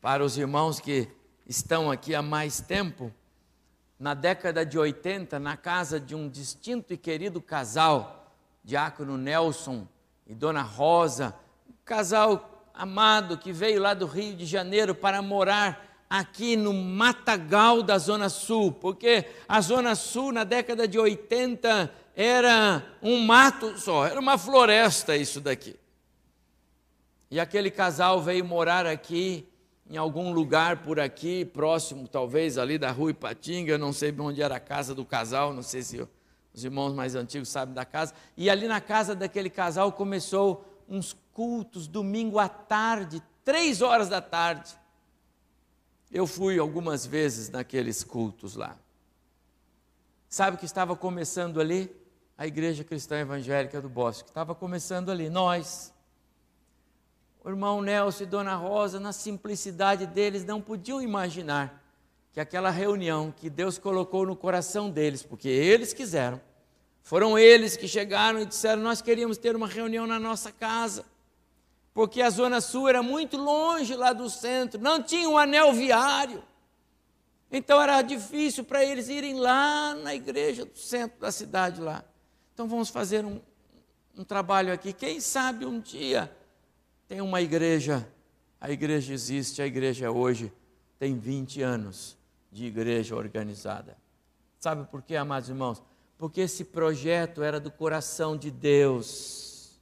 para 0.00 0.24
os 0.24 0.38
irmãos 0.38 0.80
que 0.80 1.08
estão 1.46 1.90
aqui 1.90 2.14
há 2.14 2.22
mais 2.22 2.60
tempo, 2.60 3.12
na 3.98 4.14
década 4.14 4.64
de 4.64 4.78
80, 4.78 5.38
na 5.40 5.56
casa 5.56 5.98
de 5.98 6.14
um 6.14 6.28
distinto 6.28 6.92
e 6.92 6.96
querido 6.96 7.40
casal, 7.40 8.32
Diácono 8.62 9.16
Nelson 9.16 9.88
e 10.26 10.34
Dona 10.34 10.62
Rosa, 10.62 11.34
um 11.68 11.72
casal 11.84 12.64
amado 12.72 13.36
que 13.36 13.50
veio 13.52 13.80
lá 13.80 13.94
do 13.94 14.06
Rio 14.06 14.36
de 14.36 14.46
Janeiro 14.46 14.94
para 14.94 15.20
morar 15.20 16.04
aqui 16.08 16.56
no 16.56 16.72
matagal 16.72 17.82
da 17.82 17.98
Zona 17.98 18.28
Sul, 18.28 18.70
porque 18.70 19.26
a 19.48 19.60
Zona 19.60 19.96
Sul, 19.96 20.30
na 20.30 20.44
década 20.44 20.86
de 20.86 20.98
80, 20.98 21.92
era 22.14 22.84
um 23.02 23.20
mato 23.24 23.76
só, 23.78 24.06
era 24.06 24.20
uma 24.20 24.38
floresta 24.38 25.16
isso 25.16 25.40
daqui. 25.40 25.76
E 27.30 27.40
aquele 27.40 27.70
casal 27.70 28.22
veio 28.22 28.44
morar 28.44 28.86
aqui, 28.86 29.47
em 29.88 29.96
algum 29.96 30.32
lugar 30.32 30.82
por 30.82 31.00
aqui, 31.00 31.44
próximo 31.44 32.06
talvez 32.06 32.58
ali 32.58 32.76
da 32.76 32.90
rua 32.90 33.10
Ipatinga, 33.10 33.78
não 33.78 33.92
sei 33.92 34.14
onde 34.18 34.42
era 34.42 34.56
a 34.56 34.60
casa 34.60 34.94
do 34.94 35.04
casal, 35.04 35.54
não 35.54 35.62
sei 35.62 35.82
se 35.82 36.06
os 36.52 36.64
irmãos 36.64 36.92
mais 36.92 37.14
antigos 37.14 37.48
sabem 37.48 37.74
da 37.74 37.84
casa. 37.84 38.12
E 38.36 38.50
ali 38.50 38.68
na 38.68 38.80
casa 38.80 39.14
daquele 39.14 39.48
casal 39.48 39.92
começou 39.92 40.64
uns 40.88 41.16
cultos 41.32 41.86
domingo 41.86 42.38
à 42.38 42.48
tarde, 42.48 43.22
três 43.44 43.80
horas 43.80 44.08
da 44.08 44.20
tarde. 44.20 44.78
Eu 46.10 46.26
fui 46.26 46.58
algumas 46.58 47.06
vezes 47.06 47.48
naqueles 47.48 48.04
cultos 48.04 48.56
lá. 48.56 48.76
Sabe 50.28 50.56
o 50.56 50.58
que 50.58 50.66
estava 50.66 50.94
começando 50.94 51.60
ali? 51.60 51.90
A 52.36 52.46
Igreja 52.46 52.84
Cristã 52.84 53.18
Evangélica 53.18 53.80
do 53.80 53.88
Bosque. 53.88 54.28
Estava 54.28 54.54
começando 54.54 55.10
ali, 55.10 55.30
nós. 55.30 55.92
O 57.44 57.48
irmão 57.48 57.80
Nelson 57.80 58.24
e 58.24 58.26
Dona 58.26 58.54
Rosa, 58.54 58.98
na 58.98 59.12
simplicidade 59.12 60.06
deles, 60.06 60.44
não 60.44 60.60
podiam 60.60 61.00
imaginar 61.00 61.82
que 62.32 62.40
aquela 62.40 62.70
reunião 62.70 63.32
que 63.34 63.48
Deus 63.48 63.78
colocou 63.78 64.26
no 64.26 64.36
coração 64.36 64.90
deles, 64.90 65.22
porque 65.22 65.48
eles 65.48 65.92
quiseram, 65.92 66.40
foram 67.02 67.38
eles 67.38 67.76
que 67.76 67.88
chegaram 67.88 68.40
e 68.40 68.46
disseram: 68.46 68.82
Nós 68.82 69.00
queríamos 69.00 69.38
ter 69.38 69.56
uma 69.56 69.66
reunião 69.66 70.06
na 70.06 70.18
nossa 70.18 70.52
casa 70.52 71.04
porque 71.98 72.22
a 72.22 72.30
Zona 72.30 72.60
Sul 72.60 72.88
era 72.88 73.02
muito 73.02 73.36
longe 73.36 73.96
lá 73.96 74.12
do 74.12 74.30
centro, 74.30 74.80
não 74.80 75.02
tinha 75.02 75.28
um 75.28 75.36
anel 75.36 75.72
viário. 75.72 76.44
Então 77.50 77.82
era 77.82 78.00
difícil 78.02 78.62
para 78.62 78.84
eles 78.84 79.08
irem 79.08 79.34
lá 79.34 79.96
na 79.96 80.14
igreja 80.14 80.64
do 80.64 80.78
centro 80.78 81.18
da 81.18 81.32
cidade 81.32 81.80
lá. 81.80 82.04
Então 82.54 82.68
vamos 82.68 82.88
fazer 82.88 83.24
um, 83.24 83.40
um 84.16 84.22
trabalho 84.22 84.72
aqui. 84.72 84.92
Quem 84.92 85.18
sabe 85.18 85.66
um 85.66 85.80
dia 85.80 86.32
tem 87.08 87.22
uma 87.22 87.40
igreja, 87.40 88.06
a 88.60 88.70
igreja 88.70 89.14
existe, 89.14 89.62
a 89.62 89.66
igreja 89.66 90.10
hoje 90.10 90.52
tem 90.98 91.18
20 91.18 91.62
anos 91.62 92.18
de 92.52 92.66
igreja 92.66 93.16
organizada. 93.16 93.96
Sabe 94.60 94.84
por 94.90 95.00
quê, 95.02 95.16
amados 95.16 95.48
irmãos? 95.48 95.82
Porque 96.18 96.42
esse 96.42 96.64
projeto 96.64 97.42
era 97.42 97.58
do 97.58 97.70
coração 97.70 98.36
de 98.36 98.50
Deus. 98.50 99.80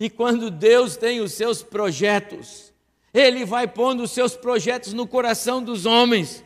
E 0.00 0.08
quando 0.08 0.50
Deus 0.50 0.96
tem 0.96 1.20
os 1.20 1.32
seus 1.32 1.62
projetos, 1.62 2.72
Ele 3.12 3.44
vai 3.44 3.68
pondo 3.68 4.02
os 4.04 4.10
seus 4.10 4.34
projetos 4.34 4.94
no 4.94 5.06
coração 5.06 5.62
dos 5.62 5.84
homens. 5.84 6.42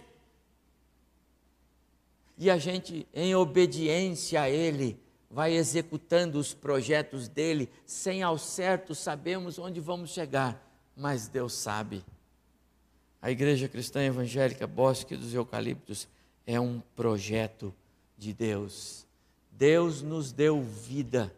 E 2.37 2.51
a 2.51 2.59
gente, 2.59 3.07
em 3.15 3.35
obediência 3.35 4.41
a 4.41 4.51
Ele, 4.51 4.99
vai 5.31 5.55
executando 5.55 6.39
os 6.39 6.53
projetos 6.53 7.29
dele, 7.29 7.71
sem 7.87 8.23
ao 8.23 8.37
certo 8.37 8.95
sabemos 8.95 9.59
onde 9.59 9.81
vamos 9.81 10.11
chegar, 10.11 10.61
mas 10.97 11.29
Deus 11.29 11.53
sabe. 11.53 12.05
A 13.23 13.31
Igreja 13.31 13.69
Cristã 13.69 14.03
Evangélica 14.03 14.67
Bosque 14.67 15.17
dos 15.17 15.33
Eucaliptos 15.33 16.09
é 16.47 16.59
um 16.59 16.83
projeto 16.97 17.73
de 18.19 18.33
Deus. 18.33 19.07
Deus 19.53 20.03
nos 20.03 20.33
deu 20.33 20.61
vida 20.61 21.33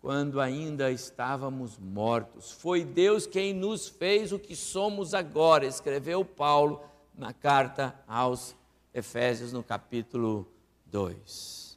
quando 0.00 0.40
ainda 0.40 0.90
estávamos 0.90 1.78
mortos. 1.78 2.50
Foi 2.50 2.84
Deus 2.84 3.26
quem 3.26 3.52
nos 3.52 3.88
fez 3.88 4.32
o 4.32 4.38
que 4.38 4.56
somos 4.56 5.14
agora, 5.14 5.66
escreveu 5.66 6.24
Paulo 6.24 6.82
na 7.14 7.32
carta 7.32 7.94
aos 8.06 8.56
Efésios, 8.94 9.52
no 9.52 9.62
capítulo 9.62 10.48
2. 10.86 11.67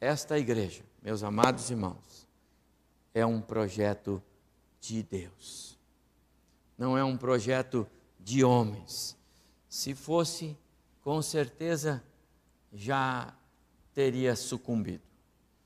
Esta 0.00 0.38
igreja, 0.38 0.82
meus 1.02 1.22
amados 1.22 1.68
irmãos, 1.68 2.26
é 3.12 3.26
um 3.26 3.38
projeto 3.38 4.22
de 4.80 5.02
Deus. 5.02 5.78
Não 6.78 6.96
é 6.96 7.04
um 7.04 7.18
projeto 7.18 7.86
de 8.18 8.42
homens. 8.42 9.14
Se 9.68 9.94
fosse, 9.94 10.56
com 11.02 11.20
certeza 11.20 12.02
já 12.72 13.36
teria 13.92 14.34
sucumbido. 14.34 15.02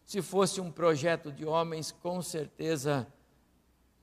Se 0.04 0.20
fosse 0.20 0.60
um 0.60 0.70
projeto 0.70 1.30
de 1.30 1.44
homens, 1.44 1.92
com 1.92 2.20
certeza 2.20 3.06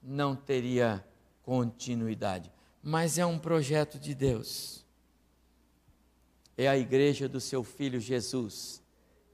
não 0.01 0.33
teria 0.33 1.05
continuidade. 1.43 2.49
Mas 2.81 3.17
é 3.17 3.25
um 3.25 3.37
projeto 3.37 3.99
de 3.99 4.15
Deus. 4.15 4.85
É 6.57 6.69
a 6.69 6.77
igreja 6.77 7.27
do 7.27 7.41
seu 7.41 7.65
filho 7.65 7.99
Jesus 7.99 8.80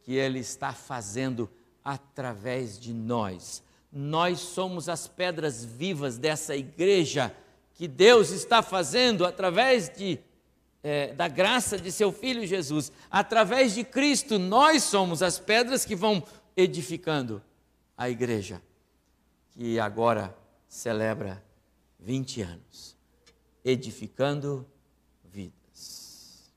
que 0.08 0.16
ele 0.16 0.40
está 0.40 0.72
fazendo 0.72 1.50
através 1.84 2.80
de 2.80 2.94
nós. 2.94 3.62
Nós 3.92 4.40
somos 4.40 4.88
as 4.88 5.06
pedras 5.06 5.66
vivas 5.66 6.18
dessa 6.18 6.56
igreja 6.56 7.36
que 7.74 7.90
Deus 7.90 8.30
está 8.30 8.62
fazendo 8.62 9.26
através 9.26 9.90
de, 9.90 10.18
é, 10.82 11.12
da 11.14 11.28
graça 11.28 11.78
de 11.78 11.92
seu 11.92 12.10
Filho 12.14 12.48
Jesus. 12.48 12.90
Através 13.12 13.76
de 13.76 13.84
Cristo, 13.84 14.40
nós 14.40 14.84
somos 14.84 15.22
as 15.22 15.40
pedras 15.40 15.84
que 15.84 15.94
vão 15.94 16.24
edificando 16.56 17.44
a 17.98 18.10
igreja, 18.10 18.62
que 19.50 19.78
agora 19.78 20.34
celebra 20.70 21.44
20 22.00 22.44
anos, 22.44 22.96
edificando 23.62 24.66
vidas. 25.26 26.50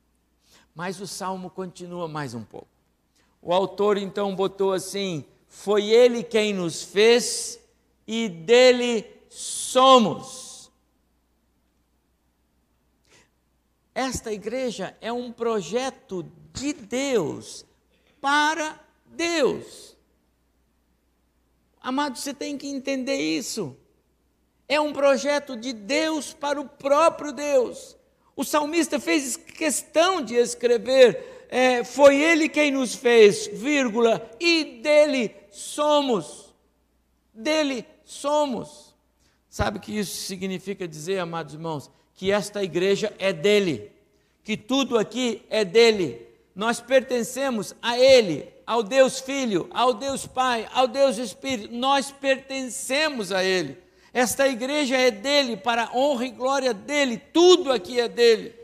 Mas 0.73 1.01
o 1.01 1.07
salmo 1.09 1.51
continua 1.51 2.07
mais 2.07 2.33
um 2.33 2.45
pouco. 2.45 2.80
O 3.43 3.53
autor 3.53 3.97
então 3.97 4.35
botou 4.35 4.73
assim: 4.73 5.25
Foi 5.47 5.89
Ele 5.89 6.23
quem 6.23 6.53
nos 6.53 6.83
fez 6.83 7.59
e 8.07 8.29
dele 8.29 9.05
somos. 9.29 10.71
Esta 13.95 14.33
igreja 14.33 14.97
é 15.01 15.13
um 15.13 15.33
projeto 15.33 16.25
de 16.53 16.73
Deus 16.73 17.65
para 18.21 18.79
Deus. 19.07 19.97
Amado, 21.81 22.19
você 22.19 22.35
tem 22.35 22.59
que 22.59 22.69
entender 22.69 23.17
isso. 23.17 23.77
É 24.69 24.81
um 24.81 24.93
projeto 24.93 25.57
de 25.57 25.73
Deus 25.73 26.33
para 26.33 26.61
o 26.61 26.69
próprio 26.69 27.33
Deus. 27.33 27.97
O 28.37 28.45
salmista 28.45 29.01
fez 29.01 29.37
questão 29.37 30.23
de 30.23 30.35
escrever: 30.35 31.40
é, 31.51 31.85
Foi 31.85 32.17
Ele 32.17 32.49
quem 32.49 32.71
nos 32.71 32.95
fez, 32.95 33.47
vírgula, 33.53 34.31
e 34.41 34.81
dele 34.83 35.35
somos. 35.51 36.55
Dele 37.35 37.85
somos. 38.05 38.95
Sabe 39.49 39.79
o 39.79 39.81
que 39.81 39.99
isso 39.99 40.17
significa 40.27 40.89
dizer, 40.89 41.19
amados 41.19 41.55
irmãos? 41.55 41.91
que 42.21 42.31
esta 42.31 42.63
igreja 42.63 43.11
é 43.19 43.33
dele, 43.33 43.91
que 44.45 44.55
tudo 44.55 44.99
aqui 44.99 45.41
é 45.49 45.65
dele. 45.65 46.21
Nós 46.55 46.79
pertencemos 46.79 47.75
a 47.81 47.99
ele, 47.99 48.47
ao 48.67 48.83
Deus 48.83 49.21
Filho, 49.21 49.71
ao 49.73 49.95
Deus 49.95 50.27
Pai, 50.27 50.69
ao 50.71 50.87
Deus 50.87 51.17
Espírito. 51.17 51.75
Nós 51.75 52.11
pertencemos 52.11 53.33
a 53.33 53.43
ele. 53.43 53.79
Esta 54.13 54.47
igreja 54.47 54.99
é 54.99 55.11
dele, 55.11 55.57
para 55.57 55.85
a 55.85 55.97
honra 55.97 56.27
e 56.27 56.31
glória 56.31 56.75
dele, 56.75 57.17
tudo 57.17 57.73
aqui 57.73 57.99
é 57.99 58.07
dele. 58.07 58.55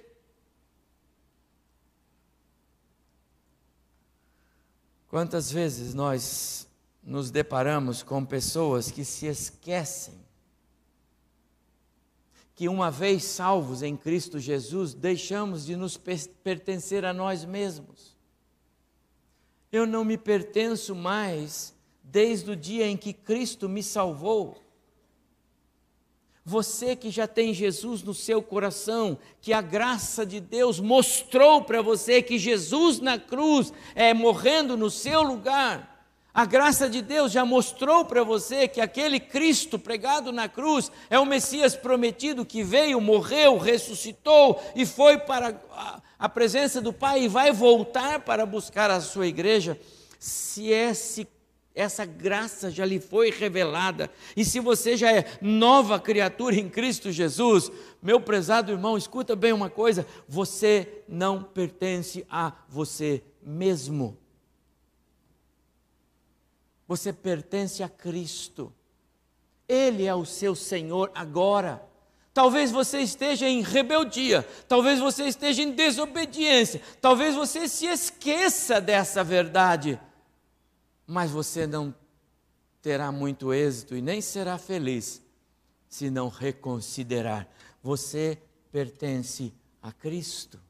Quantas 5.16 5.50
vezes 5.50 5.94
nós 5.94 6.68
nos 7.02 7.30
deparamos 7.30 8.02
com 8.02 8.22
pessoas 8.22 8.90
que 8.90 9.02
se 9.02 9.24
esquecem 9.24 10.12
que, 12.54 12.68
uma 12.68 12.90
vez 12.90 13.24
salvos 13.24 13.82
em 13.82 13.96
Cristo 13.96 14.38
Jesus, 14.38 14.92
deixamos 14.92 15.64
de 15.64 15.74
nos 15.74 15.96
pertencer 15.96 17.02
a 17.06 17.14
nós 17.14 17.46
mesmos. 17.46 18.14
Eu 19.72 19.86
não 19.86 20.04
me 20.04 20.18
pertenço 20.18 20.94
mais 20.94 21.74
desde 22.04 22.50
o 22.50 22.54
dia 22.54 22.86
em 22.86 22.94
que 22.94 23.14
Cristo 23.14 23.70
me 23.70 23.82
salvou. 23.82 24.62
Você 26.46 26.96
que 26.96 27.10
já 27.10 27.26
tem 27.26 27.52
Jesus 27.52 28.02
no 28.02 28.14
seu 28.14 28.40
coração, 28.40 29.18
que 29.42 29.52
a 29.52 29.60
graça 29.60 30.24
de 30.24 30.40
Deus 30.40 30.80
mostrou 30.80 31.62
para 31.62 31.82
você 31.82 32.22
que 32.22 32.38
Jesus 32.38 33.00
na 33.00 33.18
cruz 33.18 33.72
é 33.94 34.14
morrendo 34.14 34.76
no 34.76 34.88
seu 34.88 35.22
lugar 35.22 35.96
a 36.36 36.44
graça 36.44 36.86
de 36.86 37.00
Deus 37.00 37.32
já 37.32 37.46
mostrou 37.46 38.04
para 38.04 38.22
você 38.22 38.68
que 38.68 38.78
aquele 38.78 39.18
Cristo 39.18 39.78
pregado 39.78 40.30
na 40.30 40.46
cruz 40.46 40.92
é 41.08 41.18
o 41.18 41.24
Messias 41.24 41.74
prometido 41.74 42.44
que 42.44 42.62
veio, 42.62 43.00
morreu, 43.00 43.56
ressuscitou 43.56 44.62
e 44.74 44.84
foi 44.84 45.16
para 45.16 45.58
a 46.18 46.28
presença 46.28 46.78
do 46.78 46.92
Pai 46.92 47.22
e 47.22 47.28
vai 47.28 47.52
voltar 47.52 48.20
para 48.20 48.44
buscar 48.44 48.90
a 48.90 49.00
sua 49.00 49.26
igreja. 49.26 49.80
Se 50.18 50.68
esse 50.68 51.26
essa 51.76 52.06
graça 52.06 52.70
já 52.70 52.86
lhe 52.86 52.98
foi 52.98 53.30
revelada. 53.30 54.10
E 54.34 54.46
se 54.46 54.58
você 54.58 54.96
já 54.96 55.12
é 55.12 55.26
nova 55.42 56.00
criatura 56.00 56.56
em 56.56 56.70
Cristo 56.70 57.12
Jesus, 57.12 57.70
meu 58.02 58.18
prezado 58.18 58.72
irmão, 58.72 58.96
escuta 58.96 59.36
bem 59.36 59.52
uma 59.52 59.68
coisa: 59.68 60.06
você 60.26 61.04
não 61.06 61.42
pertence 61.42 62.26
a 62.30 62.52
você 62.66 63.22
mesmo. 63.42 64.16
Você 66.88 67.12
pertence 67.12 67.82
a 67.82 67.88
Cristo. 67.88 68.72
Ele 69.68 70.06
é 70.06 70.14
o 70.14 70.24
seu 70.24 70.54
Senhor 70.54 71.10
agora. 71.14 71.82
Talvez 72.32 72.70
você 72.70 73.00
esteja 73.00 73.48
em 73.48 73.62
rebeldia, 73.62 74.46
talvez 74.68 75.00
você 75.00 75.24
esteja 75.24 75.62
em 75.62 75.72
desobediência, 75.72 76.82
talvez 77.00 77.34
você 77.34 77.66
se 77.66 77.86
esqueça 77.86 78.78
dessa 78.78 79.24
verdade, 79.24 79.98
mas 81.06 81.30
você 81.30 81.66
não 81.66 81.94
terá 82.82 83.10
muito 83.12 83.52
êxito 83.52 83.96
e 83.96 84.02
nem 84.02 84.20
será 84.20 84.58
feliz 84.58 85.22
se 85.88 86.10
não 86.10 86.28
reconsiderar. 86.28 87.48
Você 87.82 88.38
pertence 88.72 89.52
a 89.82 89.92
Cristo. 89.92 90.60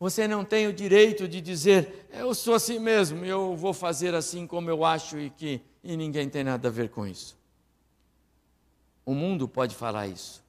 Você 0.00 0.28
não 0.28 0.44
tem 0.44 0.66
o 0.66 0.72
direito 0.72 1.26
de 1.26 1.40
dizer, 1.40 2.06
eu 2.12 2.34
sou 2.34 2.54
assim 2.54 2.78
mesmo, 2.78 3.24
eu 3.24 3.56
vou 3.56 3.72
fazer 3.72 4.14
assim 4.14 4.46
como 4.46 4.70
eu 4.70 4.84
acho 4.84 5.18
e 5.18 5.30
que 5.30 5.60
e 5.82 5.96
ninguém 5.96 6.28
tem 6.28 6.44
nada 6.44 6.68
a 6.68 6.70
ver 6.70 6.90
com 6.90 7.06
isso. 7.06 7.36
O 9.04 9.14
mundo 9.14 9.48
pode 9.48 9.74
falar 9.74 10.06
isso. 10.06 10.44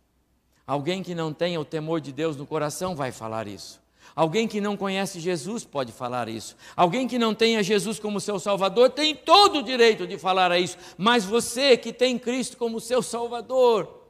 Alguém 0.67 1.01
que 1.01 1.15
não 1.15 1.33
tenha 1.33 1.59
o 1.59 1.65
temor 1.65 2.01
de 2.01 2.11
Deus 2.11 2.35
no 2.35 2.45
coração 2.45 2.95
vai 2.95 3.11
falar 3.11 3.47
isso. 3.47 3.81
Alguém 4.15 4.47
que 4.47 4.59
não 4.59 4.75
conhece 4.75 5.19
Jesus 5.19 5.63
pode 5.63 5.91
falar 5.91 6.27
isso. 6.27 6.55
Alguém 6.75 7.07
que 7.07 7.19
não 7.19 7.33
tenha 7.33 7.63
Jesus 7.63 7.99
como 7.99 8.19
seu 8.19 8.39
Salvador 8.39 8.89
tem 8.89 9.15
todo 9.15 9.59
o 9.59 9.63
direito 9.63 10.07
de 10.07 10.17
falar 10.17 10.57
isso. 10.59 10.77
Mas 10.97 11.23
você 11.23 11.77
que 11.77 11.93
tem 11.93 12.17
Cristo 12.17 12.57
como 12.57 12.79
seu 12.79 13.01
Salvador, 13.01 14.07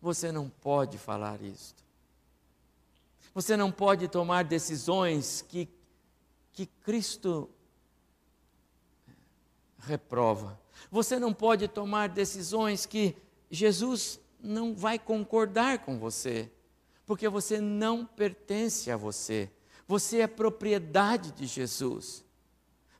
você 0.00 0.30
não 0.30 0.48
pode 0.48 0.98
falar 0.98 1.40
isso. 1.42 1.74
Você 3.34 3.56
não 3.56 3.70
pode 3.70 4.08
tomar 4.08 4.44
decisões 4.44 5.44
que, 5.48 5.68
que 6.52 6.66
Cristo 6.66 7.48
reprova. 9.78 10.58
Você 10.90 11.18
não 11.18 11.32
pode 11.32 11.68
tomar 11.68 12.08
decisões 12.08 12.86
que 12.86 13.16
Jesus 13.50 14.20
não 14.42 14.74
vai 14.74 14.98
concordar 14.98 15.80
com 15.80 15.98
você, 15.98 16.50
porque 17.10 17.28
você 17.28 17.60
não 17.60 18.04
pertence 18.04 18.88
a 18.88 18.96
você. 18.96 19.50
Você 19.84 20.20
é 20.20 20.28
propriedade 20.28 21.32
de 21.32 21.44
Jesus. 21.44 22.24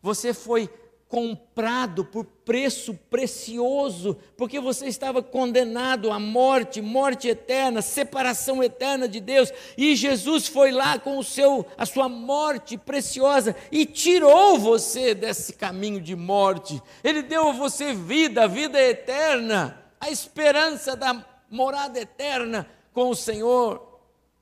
Você 0.02 0.34
foi 0.34 0.68
comprado 1.06 2.04
por 2.04 2.24
preço 2.24 2.92
precioso, 3.08 4.18
porque 4.36 4.58
você 4.58 4.88
estava 4.88 5.22
condenado 5.22 6.10
à 6.10 6.18
morte, 6.18 6.80
morte 6.80 7.28
eterna, 7.28 7.80
separação 7.82 8.60
eterna 8.60 9.06
de 9.06 9.20
Deus, 9.20 9.52
e 9.78 9.94
Jesus 9.94 10.48
foi 10.48 10.72
lá 10.72 10.98
com 10.98 11.16
o 11.16 11.22
seu 11.22 11.64
a 11.78 11.86
sua 11.86 12.08
morte 12.08 12.76
preciosa 12.76 13.54
e 13.70 13.86
tirou 13.86 14.58
você 14.58 15.14
desse 15.14 15.52
caminho 15.52 16.00
de 16.00 16.16
morte. 16.16 16.82
Ele 17.04 17.22
deu 17.22 17.50
a 17.50 17.52
você 17.52 17.94
vida, 17.94 18.48
vida 18.48 18.82
eterna, 18.82 19.80
a 20.00 20.10
esperança 20.10 20.96
da 20.96 21.24
morada 21.48 22.00
eterna 22.00 22.68
com 22.92 23.10
o 23.10 23.14
Senhor 23.14 23.88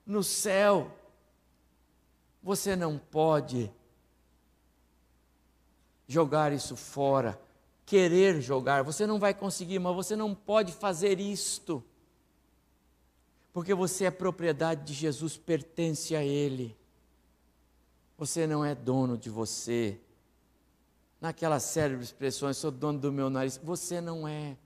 no 0.08 0.24
céu. 0.24 0.90
Você 2.42 2.74
não 2.74 2.98
pode 2.98 3.70
jogar 6.06 6.50
isso 6.52 6.74
fora, 6.74 7.38
querer 7.84 8.40
jogar. 8.40 8.82
Você 8.82 9.06
não 9.06 9.18
vai 9.18 9.34
conseguir, 9.34 9.78
mas 9.78 9.94
você 9.94 10.16
não 10.16 10.34
pode 10.34 10.72
fazer 10.72 11.20
isto. 11.20 11.84
Porque 13.52 13.74
você 13.74 14.06
é 14.06 14.10
propriedade 14.10 14.84
de 14.84 14.94
Jesus, 14.94 15.36
pertence 15.36 16.16
a 16.16 16.24
Ele. 16.24 16.74
Você 18.16 18.46
não 18.46 18.64
é 18.64 18.74
dono 18.74 19.18
de 19.18 19.28
você. 19.28 20.00
Naquela 21.20 21.60
série 21.60 21.96
de 21.96 22.04
expressões, 22.04 22.56
sou 22.56 22.70
dono 22.70 22.98
do 22.98 23.12
meu 23.12 23.28
nariz. 23.28 23.58
Você 23.62 24.00
não 24.00 24.26
é. 24.26 24.56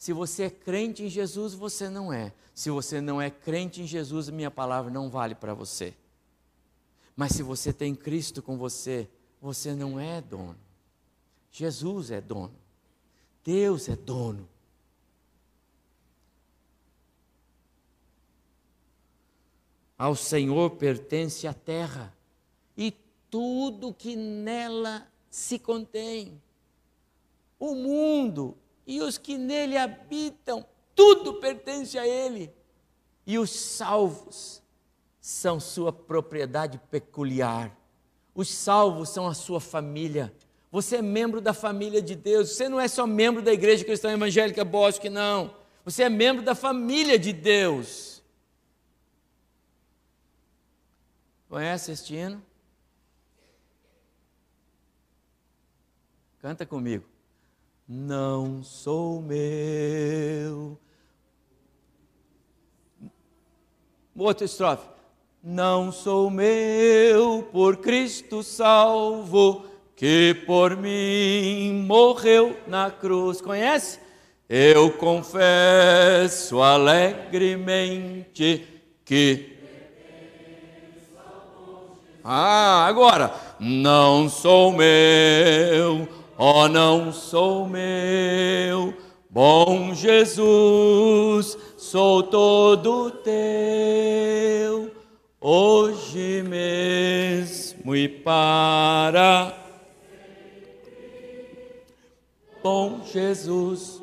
Se 0.00 0.14
você 0.14 0.44
é 0.44 0.50
crente 0.50 1.02
em 1.02 1.10
Jesus, 1.10 1.52
você 1.52 1.90
não 1.90 2.10
é. 2.10 2.32
Se 2.54 2.70
você 2.70 3.02
não 3.02 3.20
é 3.20 3.28
crente 3.28 3.82
em 3.82 3.86
Jesus, 3.86 4.30
minha 4.30 4.50
palavra 4.50 4.90
não 4.90 5.10
vale 5.10 5.34
para 5.34 5.52
você. 5.52 5.92
Mas 7.14 7.32
se 7.32 7.42
você 7.42 7.70
tem 7.70 7.94
Cristo 7.94 8.40
com 8.40 8.56
você, 8.56 9.06
você 9.42 9.74
não 9.74 10.00
é 10.00 10.22
dono. 10.22 10.56
Jesus 11.52 12.10
é 12.10 12.18
dono. 12.18 12.54
Deus 13.44 13.90
é 13.90 13.94
dono. 13.94 14.48
Ao 19.98 20.16
Senhor 20.16 20.70
pertence 20.76 21.46
a 21.46 21.52
terra 21.52 22.16
e 22.74 22.90
tudo 23.30 23.92
que 23.92 24.16
nela 24.16 25.06
se 25.30 25.58
contém. 25.58 26.40
O 27.58 27.74
mundo 27.74 28.56
e 28.86 29.00
os 29.00 29.18
que 29.18 29.38
nele 29.38 29.76
habitam, 29.76 30.64
tudo 30.94 31.34
pertence 31.34 31.98
a 31.98 32.06
Ele. 32.06 32.52
E 33.26 33.38
os 33.38 33.50
salvos 33.50 34.62
são 35.20 35.60
sua 35.60 35.92
propriedade 35.92 36.80
peculiar. 36.90 37.76
Os 38.34 38.48
salvos 38.50 39.10
são 39.10 39.26
a 39.26 39.34
sua 39.34 39.60
família. 39.60 40.34
Você 40.70 40.96
é 40.96 41.02
membro 41.02 41.40
da 41.40 41.52
família 41.52 42.00
de 42.00 42.14
Deus. 42.14 42.50
Você 42.50 42.68
não 42.68 42.80
é 42.80 42.88
só 42.88 43.06
membro 43.06 43.42
da 43.42 43.52
Igreja 43.52 43.84
Cristã 43.84 44.12
Evangélica 44.12 44.64
Bosque, 44.64 45.08
não. 45.08 45.54
Você 45.84 46.04
é 46.04 46.08
membro 46.08 46.42
da 46.42 46.54
família 46.54 47.18
de 47.18 47.32
Deus. 47.32 48.22
Conhece 51.48 51.92
este 51.92 52.14
hino? 52.14 52.40
Canta 56.40 56.64
comigo. 56.64 57.04
Não 57.92 58.62
sou 58.62 59.20
meu. 59.20 60.78
Outra 64.16 64.44
estrofe. 64.44 64.86
Não 65.42 65.90
sou 65.90 66.30
meu, 66.30 67.48
por 67.50 67.78
Cristo 67.78 68.44
salvo 68.44 69.64
que 69.96 70.36
por 70.46 70.76
mim 70.76 71.84
morreu 71.84 72.56
na 72.68 72.92
cruz. 72.92 73.40
Conhece? 73.40 73.98
Eu 74.48 74.92
confesso 74.92 76.62
alegremente 76.62 78.68
que. 79.04 79.58
Ah, 82.22 82.86
agora. 82.86 83.34
Não 83.58 84.28
sou 84.28 84.72
meu, 84.72 86.06
oh, 86.40 86.68
não 86.68 87.12
sou 87.12 87.68
meu. 87.68 88.96
Bom 89.28 89.94
Jesus, 89.94 91.56
sou 91.76 92.22
todo 92.22 93.12
teu, 93.12 94.92
hoje 95.40 96.42
mesmo 96.42 97.94
e 97.94 98.08
para 98.08 99.56
bom 102.62 103.04
Jesus. 103.04 104.00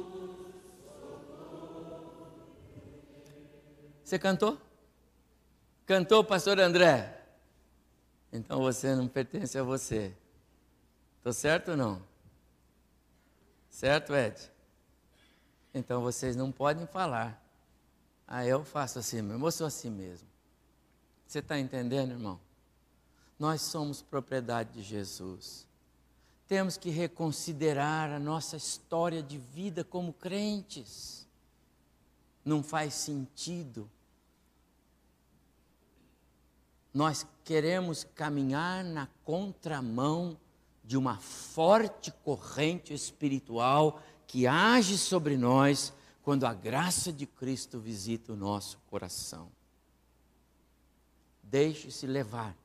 Você 4.03 4.17
cantou? 4.17 4.57
Cantou, 5.85 6.23
pastor 6.23 6.59
André? 6.59 7.21
Então 8.31 8.61
você 8.61 8.95
não 8.95 9.07
pertence 9.07 9.57
a 9.57 9.63
você. 9.63 10.13
Estou 11.17 11.33
certo 11.33 11.71
ou 11.71 11.77
não? 11.77 12.06
Certo, 13.77 14.15
Ed? 14.15 14.51
Então 15.73 16.01
vocês 16.01 16.35
não 16.35 16.51
podem 16.51 16.87
falar. 16.87 17.39
Ah, 18.27 18.45
eu 18.45 18.63
faço 18.63 18.97
assim 18.99 19.21
mesmo, 19.21 19.45
eu 19.45 19.51
sou 19.51 19.67
assim 19.67 19.91
mesmo. 19.91 20.27
Você 21.27 21.39
está 21.39 21.59
entendendo, 21.59 22.11
irmão? 22.11 22.39
Nós 23.37 23.61
somos 23.61 24.01
propriedade 24.01 24.71
de 24.71 24.81
Jesus 24.81 25.67
temos 26.47 26.77
que 26.77 26.89
reconsiderar 26.89 28.09
a 28.09 28.19
nossa 28.19 28.55
história 28.55 29.21
de 29.21 29.37
vida 29.37 29.83
como 29.83 30.13
crentes. 30.13 31.27
Não 32.43 32.63
faz 32.63 32.93
sentido. 32.93 33.89
Nós 36.93 37.27
queremos 37.43 38.05
caminhar 38.15 38.83
na 38.83 39.07
contramão 39.25 40.39
de 40.87 40.97
uma 40.97 41.17
forte 41.17 42.11
corrente 42.23 42.95
espiritual 42.95 44.01
que 44.25 44.47
age 44.47 44.97
sobre 44.97 45.37
nós 45.37 45.93
quando 46.23 46.45
a 46.45 46.53
graça 46.53 47.13
de 47.13 47.27
Cristo 47.27 47.79
visita 47.79 48.33
o 48.33 48.35
nosso 48.35 48.79
coração. 48.89 49.51
Deixe-se 51.43 52.07
levar, 52.07 52.57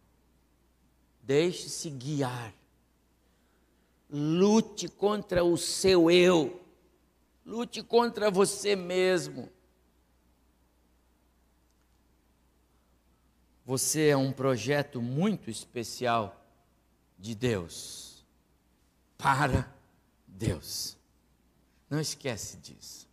deixe-se 1.23 1.91
guiar 1.91 2.55
Lute 4.15 4.89
contra 4.89 5.43
o 5.43 5.57
seu 5.57 6.11
eu. 6.11 6.61
Lute 7.47 7.83
contra 7.83 8.31
você 8.31 8.77
mesmo. 8.77 9.49
Você 13.65 14.09
é 14.09 14.17
um 14.17 14.31
projeto 14.31 15.01
muito 15.01 15.49
especial 15.49 16.45
de 17.19 17.35
Deus. 17.35 18.12
Para 19.23 19.73
Deus. 20.27 20.97
Não 21.89 22.01
esquece 22.01 22.57
disso. 22.57 23.09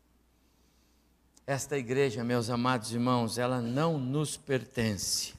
Esta 1.45 1.78
igreja, 1.78 2.24
meus 2.24 2.50
amados 2.50 2.91
irmãos, 2.91 3.38
ela 3.38 3.62
não 3.62 4.00
nos 4.00 4.36
pertence. 4.36 5.36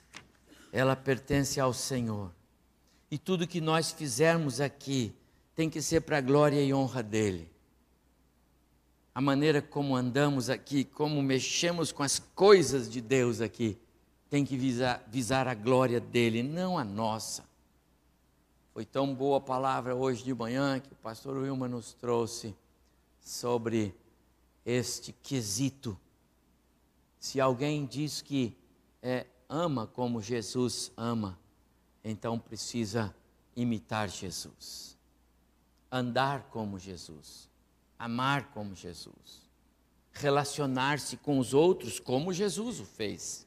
Ela 0.73 0.95
pertence 0.95 1.59
ao 1.59 1.73
Senhor. 1.73 2.31
E 3.11 3.19
tudo 3.19 3.49
que 3.49 3.61
nós 3.61 3.91
fizermos 3.91 4.61
aqui 4.61 5.13
tem 5.57 5.69
que 5.69 5.83
ser 5.83 6.03
para 6.03 6.19
a 6.19 6.21
glória 6.21 6.63
e 6.63 6.73
honra 6.73 7.03
dele. 7.03 7.51
A 9.13 9.21
maneira 9.21 9.61
como 9.61 9.97
andamos 9.97 10.49
aqui, 10.49 10.85
como 10.85 11.21
mexemos 11.21 11.91
com 11.91 12.05
as 12.05 12.21
coisas 12.21 12.89
de 12.89 13.01
Deus 13.01 13.41
aqui, 13.41 13.77
tem 14.29 14.45
que 14.45 14.57
visar, 14.57 15.03
visar 15.09 15.49
a 15.49 15.55
glória 15.55 15.99
dele, 15.99 16.45
não 16.45 16.79
a 16.79 16.85
nossa. 16.85 17.50
Foi 18.73 18.85
tão 18.85 19.15
boa 19.15 19.39
a 19.39 19.41
palavra 19.41 19.95
hoje 19.95 20.23
de 20.23 20.33
manhã 20.35 20.79
que 20.81 20.93
o 20.93 20.97
pastor 20.97 21.37
Wilma 21.37 21.69
nos 21.69 21.93
trouxe 21.93 22.55
sobre 23.21 23.95
este 24.65 25.13
quesito. 25.13 25.99
Se 27.19 27.41
alguém 27.41 27.85
diz 27.85 28.23
que 28.23 28.57
é, 29.03 29.27
ama 29.49 29.87
como 29.87 30.23
Jesus 30.23 30.93
ama, 30.97 31.39
então 32.05 32.39
precisa 32.39 33.15
imitar 33.57 34.09
Jesus 34.09 34.91
andar 35.91 36.45
como 36.51 36.79
Jesus, 36.79 37.51
amar 37.99 38.53
como 38.53 38.75
Jesus, 38.75 39.49
relacionar-se 40.13 41.17
com 41.17 41.39
os 41.39 41.53
outros 41.53 41.99
como 41.99 42.33
Jesus 42.33 42.79
o 42.79 42.85
fez. 42.85 43.47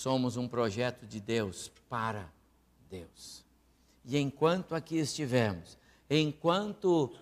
Somos 0.00 0.38
um 0.38 0.48
projeto 0.48 1.06
de 1.06 1.20
Deus 1.20 1.70
para 1.88 2.26
Deus. 2.88 3.44
E 4.06 4.16
enquanto 4.16 4.74
aqui 4.74 4.96
estivermos, 4.96 5.76
enquanto 6.08 7.12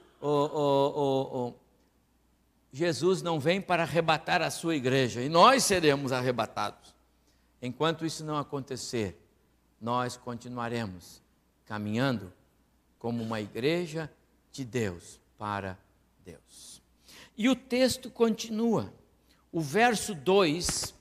Jesus 2.72 3.20
não 3.20 3.40
vem 3.40 3.60
para 3.60 3.82
arrebatar 3.82 4.42
a 4.42 4.50
sua 4.50 4.76
igreja, 4.76 5.20
e 5.20 5.28
nós 5.28 5.64
seremos 5.64 6.12
arrebatados, 6.12 6.94
enquanto 7.60 8.06
isso 8.06 8.24
não 8.24 8.36
acontecer, 8.36 9.20
nós 9.80 10.16
continuaremos 10.16 11.20
caminhando 11.66 12.32
como 12.96 13.24
uma 13.24 13.40
igreja 13.40 14.08
de 14.52 14.64
Deus 14.64 15.20
para 15.36 15.76
Deus. 16.24 16.80
E 17.36 17.48
o 17.48 17.56
texto 17.56 18.08
continua. 18.08 18.92
O 19.50 19.60
verso 19.60 20.14
2 20.14 20.94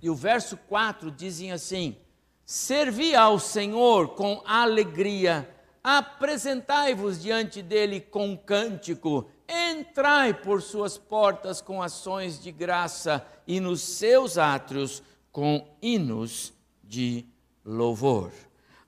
e 0.00 0.08
o 0.08 0.14
verso 0.14 0.56
4 0.56 1.10
dizem 1.10 1.52
assim: 1.52 1.96
Servi 2.44 3.14
ao 3.14 3.38
Senhor 3.38 4.14
com 4.14 4.42
alegria, 4.44 5.48
apresentai-vos 5.82 7.20
diante 7.20 7.62
dele 7.62 8.00
com 8.00 8.36
cântico, 8.36 9.28
entrai 9.48 10.34
por 10.34 10.62
suas 10.62 10.96
portas 10.96 11.60
com 11.60 11.82
ações 11.82 12.42
de 12.42 12.50
graça 12.50 13.26
e 13.46 13.60
nos 13.60 13.80
seus 13.80 14.38
átrios 14.38 15.02
com 15.30 15.66
hinos 15.80 16.52
de 16.82 17.26
louvor. 17.64 18.32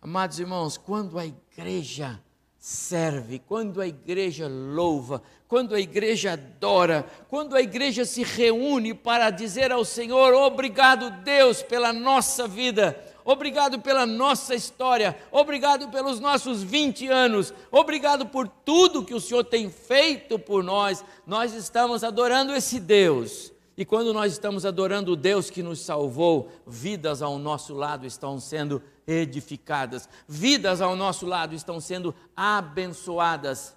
Amados 0.00 0.38
irmãos, 0.38 0.76
quando 0.76 1.18
a 1.18 1.24
igreja 1.24 2.20
serve, 2.66 3.40
quando 3.40 3.78
a 3.78 3.86
igreja 3.86 4.48
louva, 4.48 5.20
quando 5.46 5.74
a 5.74 5.80
igreja 5.80 6.32
adora, 6.32 7.04
quando 7.28 7.54
a 7.54 7.60
igreja 7.60 8.06
se 8.06 8.22
reúne 8.22 8.94
para 8.94 9.28
dizer 9.28 9.70
ao 9.70 9.84
Senhor: 9.84 10.32
obrigado, 10.32 11.10
Deus, 11.22 11.62
pela 11.62 11.92
nossa 11.92 12.48
vida, 12.48 12.98
obrigado 13.22 13.82
pela 13.82 14.06
nossa 14.06 14.54
história, 14.54 15.14
obrigado 15.30 15.90
pelos 15.90 16.18
nossos 16.20 16.62
20 16.62 17.06
anos, 17.08 17.52
obrigado 17.70 18.24
por 18.24 18.48
tudo 18.48 19.04
que 19.04 19.12
o 19.12 19.20
Senhor 19.20 19.44
tem 19.44 19.68
feito 19.68 20.38
por 20.38 20.64
nós. 20.64 21.04
Nós 21.26 21.52
estamos 21.52 22.02
adorando 22.02 22.54
esse 22.54 22.80
Deus. 22.80 23.53
E 23.76 23.84
quando 23.84 24.12
nós 24.12 24.32
estamos 24.32 24.64
adorando 24.64 25.12
o 25.12 25.16
Deus 25.16 25.50
que 25.50 25.62
nos 25.62 25.80
salvou, 25.80 26.50
vidas 26.66 27.22
ao 27.22 27.38
nosso 27.38 27.74
lado 27.74 28.06
estão 28.06 28.38
sendo 28.38 28.80
edificadas, 29.06 30.08
vidas 30.28 30.80
ao 30.80 30.94
nosso 30.94 31.26
lado 31.26 31.54
estão 31.54 31.80
sendo 31.80 32.14
abençoadas, 32.36 33.76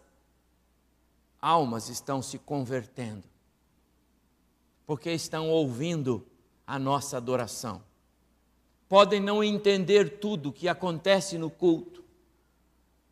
almas 1.42 1.90
estão 1.90 2.22
se 2.22 2.38
convertendo, 2.38 3.24
porque 4.86 5.12
estão 5.12 5.50
ouvindo 5.50 6.26
a 6.66 6.78
nossa 6.78 7.18
adoração. 7.18 7.82
Podem 8.88 9.20
não 9.20 9.44
entender 9.44 10.20
tudo 10.20 10.50
o 10.50 10.54
que 10.54 10.68
acontece 10.68 11.38
no 11.38 11.50
culto, 11.50 12.04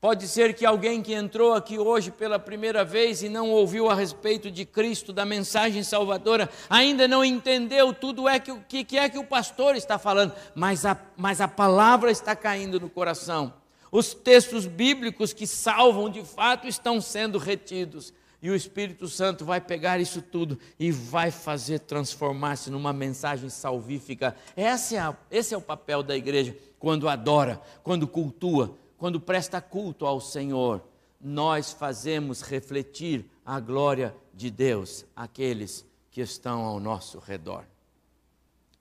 Pode 0.05 0.27
ser 0.27 0.53
que 0.53 0.63
alguém 0.63 1.01
que 1.01 1.15
entrou 1.15 1.55
aqui 1.55 1.79
hoje 1.79 2.11
pela 2.11 2.37
primeira 2.37 2.85
vez 2.85 3.23
e 3.23 3.27
não 3.27 3.49
ouviu 3.49 3.89
a 3.89 3.95
respeito 3.95 4.51
de 4.51 4.63
Cristo, 4.63 5.11
da 5.11 5.25
mensagem 5.25 5.81
salvadora, 5.81 6.47
ainda 6.69 7.07
não 7.07 7.25
entendeu 7.25 7.91
tudo 7.91 8.29
é 8.29 8.39
que, 8.39 8.55
que, 8.69 8.83
que 8.83 8.99
é 8.99 9.09
que 9.09 9.17
o 9.17 9.25
pastor 9.25 9.75
está 9.75 9.97
falando, 9.97 10.31
mas 10.53 10.85
a, 10.85 10.95
mas 11.17 11.41
a 11.41 11.47
palavra 11.47 12.11
está 12.11 12.35
caindo 12.35 12.79
no 12.79 12.87
coração. 12.87 13.51
Os 13.91 14.13
textos 14.13 14.67
bíblicos 14.67 15.33
que 15.33 15.47
salvam 15.47 16.07
de 16.07 16.23
fato 16.23 16.67
estão 16.67 17.01
sendo 17.01 17.39
retidos. 17.39 18.13
E 18.43 18.51
o 18.51 18.55
Espírito 18.55 19.07
Santo 19.07 19.43
vai 19.43 19.59
pegar 19.59 19.99
isso 19.99 20.21
tudo 20.21 20.59
e 20.79 20.91
vai 20.91 21.31
fazer 21.31 21.79
transformar-se 21.79 22.69
numa 22.69 22.93
mensagem 22.93 23.49
salvífica. 23.49 24.35
Esse 24.55 24.97
é, 24.97 24.99
a, 24.99 25.17
esse 25.31 25.55
é 25.55 25.57
o 25.57 25.61
papel 25.61 26.03
da 26.03 26.15
igreja 26.15 26.55
quando 26.77 27.09
adora, 27.09 27.59
quando 27.81 28.07
cultua, 28.07 28.77
quando 28.97 29.19
presta 29.19 29.61
culto 29.61 30.05
ao 30.05 30.19
Senhor, 30.21 30.83
nós 31.19 31.71
fazemos 31.71 32.41
refletir 32.41 33.29
a 33.45 33.59
glória 33.59 34.15
de 34.33 34.49
Deus 34.49 35.05
àqueles 35.15 35.85
que 36.11 36.21
estão 36.21 36.63
ao 36.63 36.79
nosso 36.79 37.19
redor. 37.19 37.65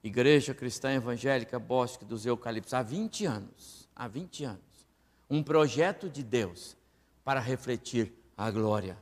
Igreja 0.03 0.53
Cristã 0.53 0.91
Evangélica 0.91 1.57
Bosque 1.57 2.05
dos 2.05 2.25
Eucaliptos, 2.25 2.73
há 2.73 2.83
20 2.83 3.25
anos, 3.25 3.89
há 3.95 4.07
20 4.07 4.43
anos, 4.45 4.87
um 5.29 5.41
projeto 5.41 6.09
de 6.09 6.23
Deus 6.23 6.77
para 7.23 7.39
refletir 7.39 8.13
a 8.37 8.51
glória 8.51 8.97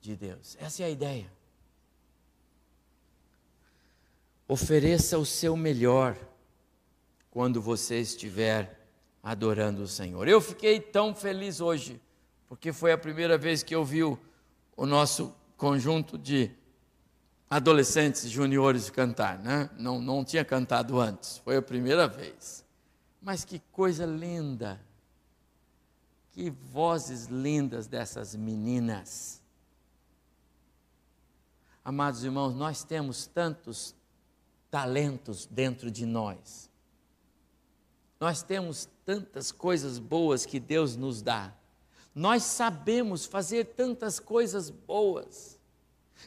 de 0.00 0.16
Deus. 0.16 0.56
Essa 0.60 0.82
é 0.82 0.86
a 0.86 0.90
ideia. 0.90 1.32
Ofereça 4.48 5.16
o 5.16 5.24
seu 5.24 5.56
melhor 5.56 6.16
quando 7.30 7.62
você 7.62 8.00
estiver 8.00 8.79
adorando 9.22 9.82
o 9.82 9.88
Senhor. 9.88 10.26
Eu 10.26 10.40
fiquei 10.40 10.80
tão 10.80 11.14
feliz 11.14 11.60
hoje, 11.60 12.00
porque 12.48 12.72
foi 12.72 12.92
a 12.92 12.98
primeira 12.98 13.36
vez 13.36 13.62
que 13.62 13.74
eu 13.74 13.84
vi 13.84 14.02
o, 14.02 14.18
nosso 14.78 15.34
conjunto 15.56 16.16
de 16.16 16.50
adolescentes 17.48 18.30
juniores 18.30 18.88
cantar, 18.88 19.38
né? 19.38 19.68
Não, 19.76 20.00
não 20.00 20.24
tinha 20.24 20.44
cantado 20.44 20.98
antes, 20.98 21.38
foi 21.38 21.56
a 21.56 21.62
primeira 21.62 22.08
vez. 22.08 22.64
Mas 23.20 23.44
que 23.44 23.58
coisa 23.70 24.06
linda, 24.06 24.80
que 26.32 26.48
vozes 26.48 27.26
lindas 27.26 27.86
dessas 27.86 28.34
meninas. 28.34 29.42
Amados 31.84 32.24
irmãos, 32.24 32.54
nós 32.54 32.82
temos 32.84 33.26
tantos 33.26 33.94
talentos 34.70 35.44
dentro 35.46 35.90
de 35.90 36.06
nós. 36.06 36.69
Nós 38.20 38.42
temos 38.42 38.86
tantas 39.06 39.50
coisas 39.50 39.98
boas 39.98 40.44
que 40.44 40.60
Deus 40.60 40.94
nos 40.94 41.22
dá. 41.22 41.54
Nós 42.14 42.42
sabemos 42.42 43.24
fazer 43.24 43.64
tantas 43.68 44.20
coisas 44.20 44.68
boas. 44.68 45.58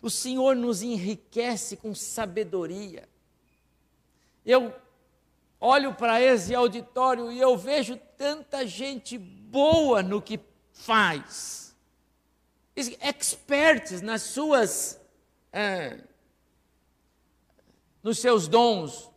O 0.01 0.10
Senhor 0.10 0.56
nos 0.56 0.82
enriquece 0.82 1.77
com 1.77 1.93
sabedoria. 1.93 3.08
Eu 4.43 4.73
olho 5.60 5.93
para 5.93 6.19
esse 6.19 6.56
auditório 6.56 7.32
e 7.32 7.39
eu 7.39 7.56
vejo 7.56 7.95
tanta 8.17 8.65
gente 8.65 9.15
boa 9.15 10.01
no 10.01 10.19
que 10.19 10.39
faz, 10.71 11.75
experts 12.75 14.01
nas 14.01 14.23
suas, 14.23 14.99
é, 15.51 15.99
nos 18.01 18.17
seus 18.17 18.47
dons, 18.47 19.12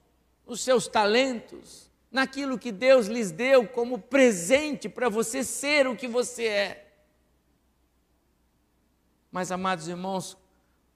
nos 0.47 0.61
seus 0.61 0.87
talentos 0.87 1.86
naquilo 2.17 2.59
que 2.59 2.73
Deus 2.73 3.09
lhes 3.09 3.31
deu 3.31 3.69
como 3.69 3.99
presente 3.99 4.89
para 4.89 5.11
você 5.11 5.45
ser 5.45 5.87
o 5.87 5.95
que 5.95 6.09
você 6.09 6.47
é. 6.47 6.87
Mas, 9.31 9.53
amados 9.53 9.87
irmãos, 9.87 10.35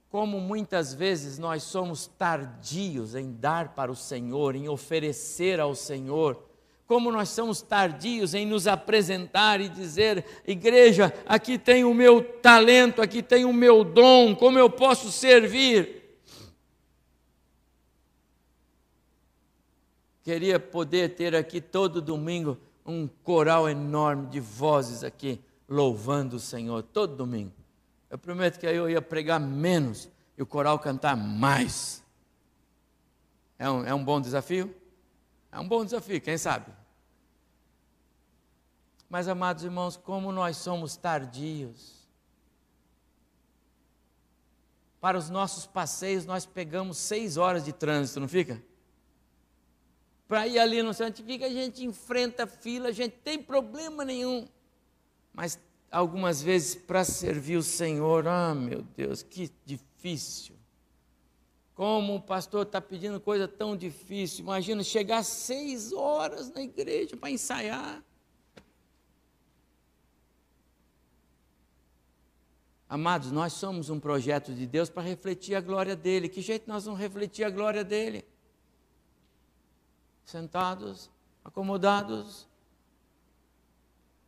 como 0.09 0.40
muitas 0.40 0.94
vezes 0.94 1.38
nós 1.38 1.62
somos 1.62 2.06
tardios 2.06 3.14
em 3.14 3.33
dar 3.33 3.74
para 3.74 3.92
o 3.92 3.94
Senhor, 3.94 4.56
em 4.56 4.66
oferecer 4.66 5.61
ao 5.61 5.74
Senhor, 5.74 6.42
como 6.87 7.12
nós 7.12 7.28
somos 7.28 7.61
tardios 7.61 8.33
em 8.33 8.46
nos 8.46 8.66
apresentar 8.66 9.61
e 9.61 9.68
dizer: 9.68 10.24
igreja, 10.46 11.12
aqui 11.26 11.59
tem 11.59 11.85
o 11.85 11.92
meu 11.92 12.22
talento, 12.40 13.02
aqui 13.02 13.22
tem 13.22 13.44
o 13.44 13.52
meu 13.52 13.85
dom, 13.85 14.35
como 14.35 14.59
eu 14.59 14.70
posso 14.70 15.12
servir. 15.12 16.00
Queria 20.22 20.61
poder 20.61 21.14
ter 21.14 21.35
aqui 21.35 21.61
todo 21.61 22.02
domingo 22.02 22.59
um 22.85 23.06
coral 23.06 23.68
enorme 23.68 24.26
de 24.26 24.40
vozes 24.40 25.02
aqui, 25.02 25.40
louvando 25.68 26.37
o 26.37 26.40
Senhor, 26.40 26.83
todo 26.83 27.16
domingo. 27.16 27.52
Eu 28.11 28.18
prometo 28.18 28.59
que 28.59 28.66
aí 28.66 28.76
eu 28.76 28.90
ia 28.90 29.00
pregar 29.00 29.38
menos 29.40 30.09
e 30.37 30.42
o 30.42 30.46
coral 30.46 30.78
cantar 30.78 31.16
mais. 31.16 32.02
É 33.59 33.70
um, 33.70 33.85
é 33.85 33.94
um 33.94 34.04
bom 34.04 34.20
desafio? 34.20 34.74
É 35.52 35.59
um 35.59 35.66
bom 35.66 35.85
desafio, 35.85 36.20
quem 36.20 36.37
sabe? 36.37 36.72
Mas, 39.09 39.26
amados 39.26 39.64
irmãos, 39.64 39.96
como 39.96 40.30
nós 40.30 40.56
somos 40.56 40.96
tardios. 40.96 42.09
Para 45.00 45.18
os 45.18 45.28
nossos 45.30 45.66
passeios, 45.66 46.24
nós 46.26 46.46
pegamos 46.46 46.96
seis 46.96 47.37
horas 47.37 47.64
de 47.64 47.72
trânsito, 47.72 48.20
não 48.20 48.28
fica? 48.28 48.62
Para 50.31 50.47
ir 50.47 50.61
ali 50.61 50.81
no 50.81 50.95
Santifica, 50.95 51.47
a 51.47 51.51
gente 51.51 51.85
enfrenta 51.85 52.47
fila, 52.47 52.90
a 52.90 52.93
gente 52.93 53.16
tem 53.16 53.43
problema 53.43 54.05
nenhum. 54.05 54.47
Mas 55.35 55.59
algumas 55.90 56.40
vezes 56.40 56.77
para 56.77 57.03
servir 57.03 57.57
o 57.57 57.64
Senhor, 57.64 58.29
ah 58.29 58.55
meu 58.55 58.81
Deus, 58.97 59.25
que 59.25 59.51
difícil. 59.64 60.55
Como 61.75 62.14
o 62.14 62.23
pastor 62.23 62.62
está 62.64 62.81
pedindo 62.81 63.19
coisa 63.19 63.49
tão 63.49 63.77
difícil. 63.77 64.45
Imagina 64.45 64.85
chegar 64.85 65.25
seis 65.25 65.93
horas 65.93 66.49
na 66.53 66.62
igreja 66.62 67.16
para 67.16 67.33
ensaiar. 67.33 68.01
Amados, 72.88 73.33
nós 73.33 73.53
somos 73.55 73.90
um 73.90 73.99
projeto 73.99 74.55
de 74.55 74.64
Deus 74.64 74.88
para 74.88 75.03
refletir 75.03 75.57
a 75.57 75.61
glória 75.61 75.97
dele. 75.97 76.29
Que 76.29 76.40
jeito 76.40 76.69
nós 76.69 76.85
vamos 76.85 77.01
refletir 77.01 77.43
a 77.43 77.51
glória 77.51 77.83
dele? 77.83 78.25
Sentados, 80.24 81.11
acomodados. 81.44 82.48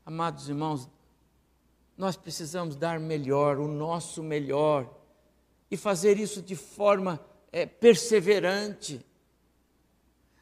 Amados 0.05 0.49
irmãos, 0.49 0.89
nós 1.97 2.17
precisamos 2.17 2.75
dar 2.75 2.99
melhor, 2.99 3.59
o 3.59 3.69
nosso 3.69 4.23
melhor, 4.23 4.93
e 5.71 5.77
fazer 5.77 6.19
isso 6.19 6.43
de 6.43 6.57
forma 6.57 7.21
é, 7.53 7.65
perseverante. 7.65 9.05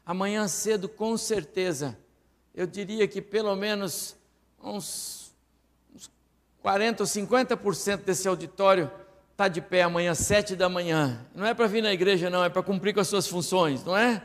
Amanhã 0.05 0.47
cedo, 0.47 0.89
com 0.89 1.15
certeza, 1.17 1.97
eu 2.53 2.65
diria 2.65 3.07
que 3.07 3.21
pelo 3.21 3.55
menos 3.55 4.15
uns, 4.61 5.33
uns 5.93 6.11
40 6.61 7.03
ou 7.03 7.07
50% 7.07 8.03
desse 8.03 8.27
auditório 8.27 8.91
está 9.31 9.47
de 9.47 9.61
pé 9.61 9.83
amanhã, 9.83 10.13
sete 10.13 10.55
da 10.55 10.67
manhã. 10.67 11.25
Não 11.33 11.45
é 11.45 11.53
para 11.53 11.67
vir 11.67 11.81
na 11.81 11.93
igreja, 11.93 12.29
não, 12.29 12.43
é 12.43 12.49
para 12.49 12.63
cumprir 12.63 12.93
com 12.93 12.99
as 12.99 13.07
suas 13.07 13.27
funções, 13.27 13.83
não 13.83 13.95
é? 13.95 14.23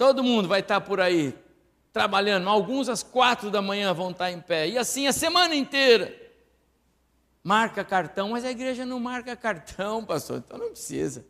Todo 0.00 0.24
mundo 0.24 0.48
vai 0.48 0.60
estar 0.60 0.80
tá 0.80 0.86
por 0.86 0.98
aí, 0.98 1.38
trabalhando. 1.92 2.48
Alguns 2.48 2.88
às 2.88 3.02
quatro 3.02 3.50
da 3.50 3.60
manhã 3.60 3.92
vão 3.92 4.12
estar 4.12 4.24
tá 4.24 4.32
em 4.32 4.40
pé. 4.40 4.66
E 4.66 4.78
assim 4.78 5.06
a 5.06 5.12
semana 5.12 5.54
inteira. 5.54 6.18
Marca 7.44 7.84
cartão, 7.84 8.30
mas 8.30 8.42
a 8.42 8.50
igreja 8.50 8.86
não 8.86 8.98
marca 8.98 9.36
cartão, 9.36 10.02
pastor, 10.08 10.38
então 10.38 10.56
não 10.56 10.70
precisa. 10.70 11.26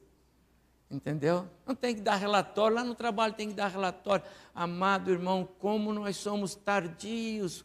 Entendeu? 0.88 1.48
Não 1.66 1.74
tem 1.74 1.96
que 1.96 2.00
dar 2.00 2.14
relatório, 2.14 2.76
lá 2.76 2.85
no 2.85 2.94
trabalho 2.94 3.35
tem 3.35 3.48
que 3.48 3.54
dar 3.54 3.66
relatório. 3.66 4.24
Amado 4.54 5.11
irmão, 5.11 5.48
como 5.59 5.92
nós 5.92 6.16
somos 6.16 6.54
tardios 6.54 7.64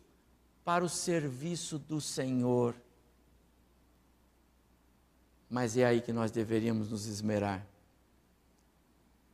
para 0.64 0.84
o 0.84 0.90
serviço 0.90 1.78
do 1.78 2.02
Senhor. 2.02 2.74
Mas 5.48 5.78
é 5.78 5.86
aí 5.86 6.02
que 6.02 6.12
nós 6.12 6.32
deveríamos 6.32 6.90
nos 6.90 7.06
esmerar. 7.06 7.64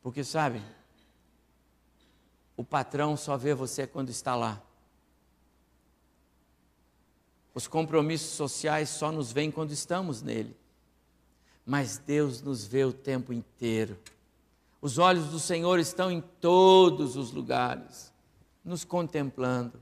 Porque, 0.02 0.22
sabe, 0.22 0.60
o 2.56 2.64
patrão 2.64 3.16
só 3.16 3.36
vê 3.36 3.54
você 3.54 3.86
quando 3.86 4.10
está 4.10 4.34
lá. 4.34 4.62
Os 7.54 7.66
compromissos 7.66 8.30
sociais 8.30 8.88
só 8.88 9.12
nos 9.12 9.32
vêm 9.32 9.50
quando 9.50 9.72
estamos 9.72 10.22
nele 10.22 10.56
mas 11.64 11.98
Deus 11.98 12.42
nos 12.42 12.64
vê 12.64 12.84
o 12.84 12.92
tempo 12.92 13.32
inteiro. 13.32 13.98
Os 14.80 14.98
olhos 14.98 15.26
do 15.28 15.38
Senhor 15.38 15.78
estão 15.78 16.10
em 16.10 16.20
todos 16.20 17.16
os 17.16 17.30
lugares, 17.30 18.12
nos 18.64 18.84
contemplando. 18.84 19.80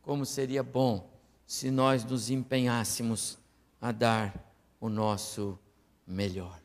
Como 0.00 0.24
seria 0.24 0.62
bom 0.62 1.10
se 1.46 1.70
nós 1.70 2.02
nos 2.04 2.30
empenhássemos 2.30 3.38
a 3.80 3.92
dar 3.92 4.34
o 4.80 4.88
nosso 4.88 5.58
melhor. 6.06 6.60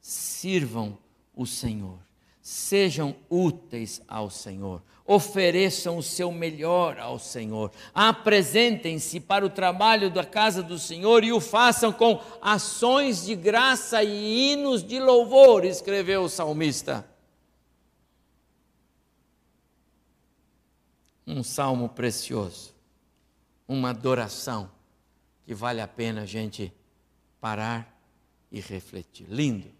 Sirvam 0.00 0.98
o 1.34 1.46
Senhor, 1.46 1.98
sejam 2.46 3.16
úteis 3.28 4.00
ao 4.06 4.30
Senhor 4.30 4.80
ofereçam 5.04 5.98
o 5.98 6.02
seu 6.02 6.32
melhor 6.32 6.98
ao 6.98 7.16
Senhor, 7.18 7.70
apresentem-se 7.94 9.20
para 9.20 9.46
o 9.46 9.50
trabalho 9.50 10.10
da 10.10 10.24
casa 10.24 10.64
do 10.64 10.78
Senhor 10.80 11.22
e 11.22 11.32
o 11.32 11.40
façam 11.40 11.92
com 11.92 12.20
ações 12.42 13.24
de 13.24 13.36
graça 13.36 14.02
e 14.02 14.52
hinos 14.52 14.82
de 14.82 14.98
louvor, 14.98 15.64
escreveu 15.64 16.24
o 16.24 16.28
salmista. 16.28 17.08
Um 21.24 21.44
salmo 21.44 21.88
precioso, 21.88 22.74
uma 23.68 23.90
adoração 23.90 24.68
que 25.44 25.54
vale 25.54 25.80
a 25.80 25.86
pena 25.86 26.22
a 26.22 26.26
gente 26.26 26.72
parar 27.40 27.96
e 28.50 28.60
refletir. 28.60 29.26
Lindo. 29.28 29.75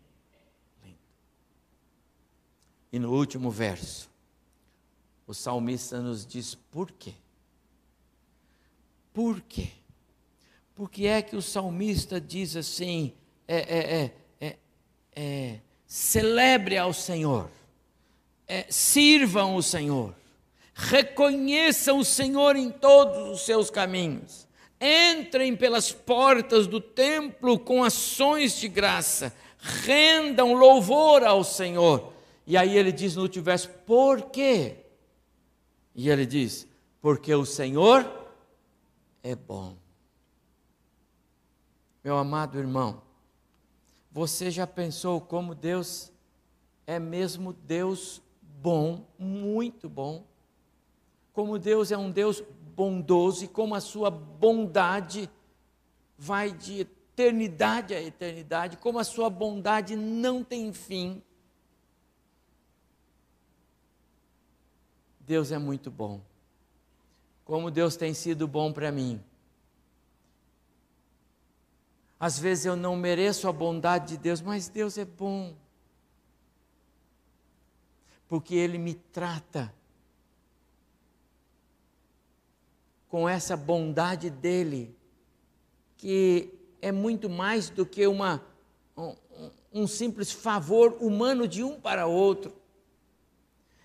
E 2.97 2.99
no 2.99 3.13
último 3.13 3.51
verso, 3.51 4.09
o 5.27 5.35
salmista 5.35 6.01
nos 6.01 6.25
diz 6.25 6.55
por 6.55 6.91
quê. 6.91 7.13
Por 9.13 9.39
quê? 9.43 9.69
Porque 10.75 11.05
é 11.05 11.21
que 11.21 11.37
o 11.37 11.43
salmista 11.43 12.19
diz 12.19 12.57
assim: 12.57 13.13
é, 13.47 13.57
é, 13.59 14.13
é, 14.41 14.57
é 15.15 15.59
celebre 15.87 16.79
ao 16.79 16.95
Senhor, 16.95 17.51
sirvam 18.71 19.57
o 19.57 19.63
Senhor, 19.63 20.15
reconheçam 20.73 21.99
o 21.99 22.05
Senhor 22.05 22.57
em 22.57 22.71
todos 22.71 23.29
os 23.29 23.45
seus 23.45 23.69
caminhos, 23.69 24.49
entrem 24.81 25.55
pelas 25.55 25.93
portas 25.93 26.67
do 26.67 26.81
templo 26.81 27.59
com 27.59 27.85
ações 27.85 28.59
de 28.59 28.69
graça, 28.69 29.37
rendam 29.85 30.55
louvor 30.55 31.23
ao 31.25 31.45
Senhor. 31.45 32.16
E 32.47 32.57
aí 32.57 32.77
ele 32.77 32.93
diz 32.93 33.17
no 33.17 33.23
último 33.23 33.45
verso: 33.45 33.69
por 33.87 34.31
quê? 34.31 34.85
E 35.95 36.09
ele 36.09 36.25
diz: 36.25 36.67
Porque 37.01 37.35
o 37.35 37.45
Senhor 37.45 38.09
é 39.23 39.35
bom. 39.35 39.77
Meu 42.05 42.17
amado 42.17 42.59
irmão, 42.59 43.03
você 44.13 44.51
já 44.51 44.67
pensou 44.67 45.21
como 45.21 45.55
Deus 45.55 46.13
é 46.87 47.01
mesmo 47.01 47.53
Deus 47.53 48.23
bom, 48.41 49.05
muito 49.19 49.89
bom? 49.89 50.25
Como 51.33 51.59
Deus 51.59 51.91
é 51.91 51.99
um 51.99 52.11
Deus 52.11 52.43
bondoso 52.77 53.45
e 53.45 53.49
como 53.49 53.75
a 53.75 53.81
sua 53.81 54.11
bondade 54.11 55.29
vai 56.17 56.53
de 56.53 56.81
eternidade 56.81 57.95
a 57.95 58.01
eternidade, 58.01 58.77
como 58.77 58.99
a 58.99 59.05
sua 59.05 59.29
bondade 59.29 59.97
não 59.97 60.45
tem 60.45 60.73
fim. 60.73 61.23
Deus 65.27 65.51
é 65.51 65.59
muito 65.59 65.91
bom. 65.91 66.21
Como 67.45 67.71
Deus 67.71 67.97
tem 67.97 68.15
sido 68.15 68.47
bom 68.47 68.73
para 68.73 68.93
mim. 68.93 69.21
Às 72.19 72.39
vezes 72.39 72.65
eu 72.65 72.77
não 72.77 72.97
mereço 72.97 73.49
a 73.49 73.53
bondade 73.53 74.11
de 74.11 74.17
Deus, 74.17 74.41
mas 74.41 74.69
Deus 74.69 74.97
é 74.97 75.05
bom. 75.05 75.55
Porque 78.29 78.55
Ele 78.55 78.79
me 78.79 78.95
trata 78.95 79.75
com 83.09 83.29
essa 83.29 83.57
bondade 83.57 84.31
dEle, 84.31 84.97
que 85.97 86.53
é 86.81 86.93
muito 86.93 87.29
mais 87.29 87.69
do 87.69 87.85
que 87.85 88.07
uma, 88.07 88.45
um, 88.97 89.15
um 89.73 89.87
simples 89.87 90.31
favor 90.31 90.97
humano 91.01 91.49
de 91.49 91.65
um 91.65 91.81
para 91.81 92.07
outro. 92.07 92.53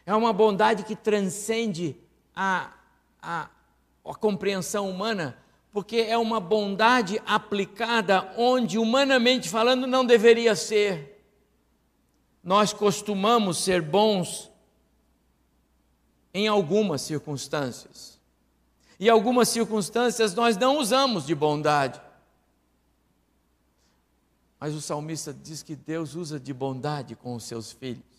É 0.06 0.16
uma 0.16 0.34
bondade 0.34 0.84
que 0.84 0.96
transcende 0.96 1.96
a, 2.36 2.72
a, 3.22 3.50
a 4.06 4.16
compreensão 4.16 4.90
humana, 4.90 5.38
porque 5.72 5.98
é 5.98 6.18
uma 6.18 6.40
bondade 6.40 7.22
aplicada 7.26 8.34
onde, 8.38 8.78
humanamente 8.78 9.48
falando, 9.48 9.86
não 9.88 10.06
deveria 10.06 10.56
ser. 10.56 11.24
Nós 12.44 12.74
costumamos 12.74 13.60
ser 13.64 13.82
bons 13.82 14.52
em 16.34 16.48
algumas 16.48 17.02
circunstâncias. 17.02 18.20
E 19.00 19.10
algumas 19.10 19.50
circunstâncias 19.50 20.34
nós 20.34 20.58
não 20.58 20.78
usamos 20.78 21.26
de 21.26 21.36
bondade. 21.36 22.02
Mas 24.60 24.76
o 24.76 24.82
salmista 24.82 25.34
diz 25.34 25.64
que 25.64 25.76
Deus 25.76 26.14
usa 26.14 26.40
de 26.40 26.54
bondade 26.54 27.16
com 27.16 27.34
os 27.34 27.44
seus 27.44 27.72
filhos. 27.72 28.11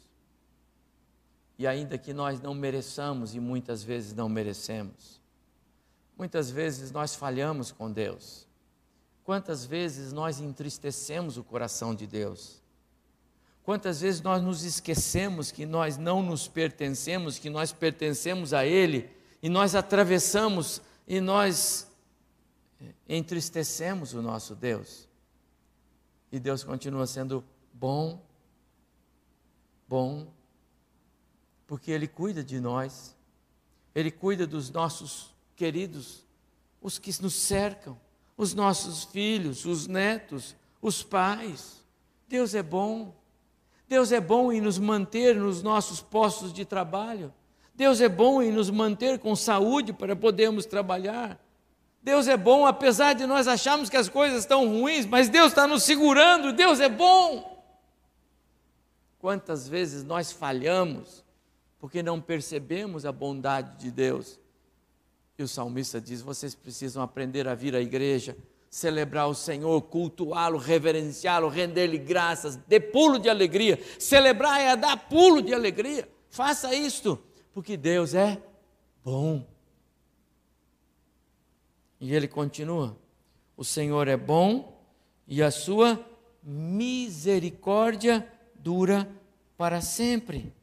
E 1.63 1.67
ainda 1.69 1.97
que 1.97 2.13
nós 2.13 2.41
não 2.41 2.55
mereçamos, 2.55 3.37
e 3.37 3.39
muitas 3.39 3.85
vezes 3.85 4.13
não 4.13 4.29
merecemos, 4.29 5.21
muitas 6.19 6.51
vezes 6.51 6.91
nós 6.91 7.15
falhamos 7.15 7.71
com 7.71 7.89
Deus. 7.89 8.49
Quantas 9.23 9.65
vezes 9.65 10.13
nós 10.13 10.41
entristecemos 10.41 11.37
o 11.37 11.45
coração 11.45 11.95
de 11.95 12.05
Deus? 12.05 12.61
Quantas 13.63 14.01
vezes 14.01 14.21
nós 14.21 14.43
nos 14.43 14.65
esquecemos 14.65 15.53
que 15.53 15.65
nós 15.65 15.97
não 15.97 16.21
nos 16.21 16.49
pertencemos, 16.49 17.39
que 17.39 17.49
nós 17.49 17.71
pertencemos 17.71 18.53
a 18.53 18.67
Ele, 18.67 19.09
e 19.41 19.49
nós 19.49 19.77
atravessamos 19.77 20.83
e 21.07 21.21
nós 21.21 21.87
eh, 22.81 22.93
entristecemos 23.09 24.15
o 24.15 24.21
nosso 24.21 24.57
Deus. 24.57 25.09
E 26.33 26.41
Deus 26.41 26.65
continua 26.65 27.07
sendo 27.07 27.45
bom, 27.73 28.21
bom 29.89 30.27
porque 31.73 31.91
Ele 31.91 32.07
cuida 32.07 32.45
de 32.45 32.61
nós, 32.61 33.17
Ele 33.95 34.11
cuida 34.11 34.47
dos 34.47 34.69
nossos 34.69 35.35
queridos, 35.57 36.23
os 36.83 36.99
que 36.99 37.11
nos 37.23 37.33
cercam, 37.33 37.99
os 38.37 38.53
nossos 38.53 39.05
filhos, 39.05 39.65
os 39.65 39.87
netos, 39.87 40.55
os 40.83 41.03
pais. 41.03 41.83
Deus 42.29 42.55
é 42.55 42.63
bom. 42.63 43.15
Deus 43.89 44.13
é 44.13 44.21
bom 44.21 44.53
em 44.53 44.61
nos 44.61 44.79
manter 44.79 45.35
nos 45.35 45.63
nossos 45.63 46.03
postos 46.03 46.53
de 46.53 46.67
trabalho. 46.67 47.33
Deus 47.75 48.03
é 48.03 48.09
bom 48.11 48.43
em 48.43 48.53
nos 48.53 48.69
manter 48.69 49.19
com 49.19 49.35
saúde 49.35 49.95
para 49.95 50.15
podermos 50.15 50.67
trabalhar. 50.67 51.43
Deus 52.03 52.29
é 52.29 52.37
bom, 52.37 52.67
apesar 52.67 53.15
de 53.15 53.25
nós 53.25 53.49
acharmos 53.49 53.89
que 53.89 53.97
as 53.97 54.11
coisas 54.11 54.41
estão 54.41 54.69
ruins, 54.69 55.07
mas 55.07 55.31
Deus 55.31 55.53
está 55.53 55.67
nos 55.67 55.85
segurando, 55.85 56.53
Deus 56.53 56.81
é 56.81 56.89
bom. 56.91 57.65
Quantas 59.19 59.67
vezes 59.67 60.05
nós 60.05 60.31
falhamos 60.31 61.22
porque 61.83 62.01
não 62.01 62.21
percebemos 62.21 63.05
a 63.05 63.11
bondade 63.11 63.77
de 63.77 63.91
Deus. 63.91 64.39
E 65.37 65.43
o 65.43 65.49
salmista 65.49 66.01
diz: 66.01 66.23
vocês 66.23 66.55
precisam 66.55 67.03
aprender 67.03 67.49
a 67.49 67.57
vir 67.57 67.75
à 67.75 67.81
igreja, 67.81 68.37
celebrar 68.71 69.27
o 69.27 69.35
Senhor, 69.35 69.83
cultuá-lo, 69.83 70.59
reverenciá-lo, 70.59 71.49
render-lhe 71.49 71.99
graças, 71.99 72.55
dê 72.55 72.79
pulo 72.79 73.19
de 73.19 73.29
alegria. 73.29 73.81
Celebrar 73.99 74.61
é 74.61 74.77
dar 74.77 74.97
pulo 75.09 75.43
de 75.43 75.53
alegria. 75.53 76.09
Faça 76.31 76.73
isto, 76.73 77.21
porque 77.53 77.77
Deus 77.77 78.15
é 78.15 78.41
bom. 79.05 79.45
E 82.01 82.15
ele 82.15 82.29
continua: 82.29 82.97
o 83.57 83.65
Senhor 83.65 84.07
é 84.07 84.17
bom 84.17 84.81
e 85.27 85.43
a 85.43 85.51
sua 85.51 85.99
misericórdia 86.45 88.25
dura 88.55 89.11
para 89.57 89.81
sempre. 89.81 90.55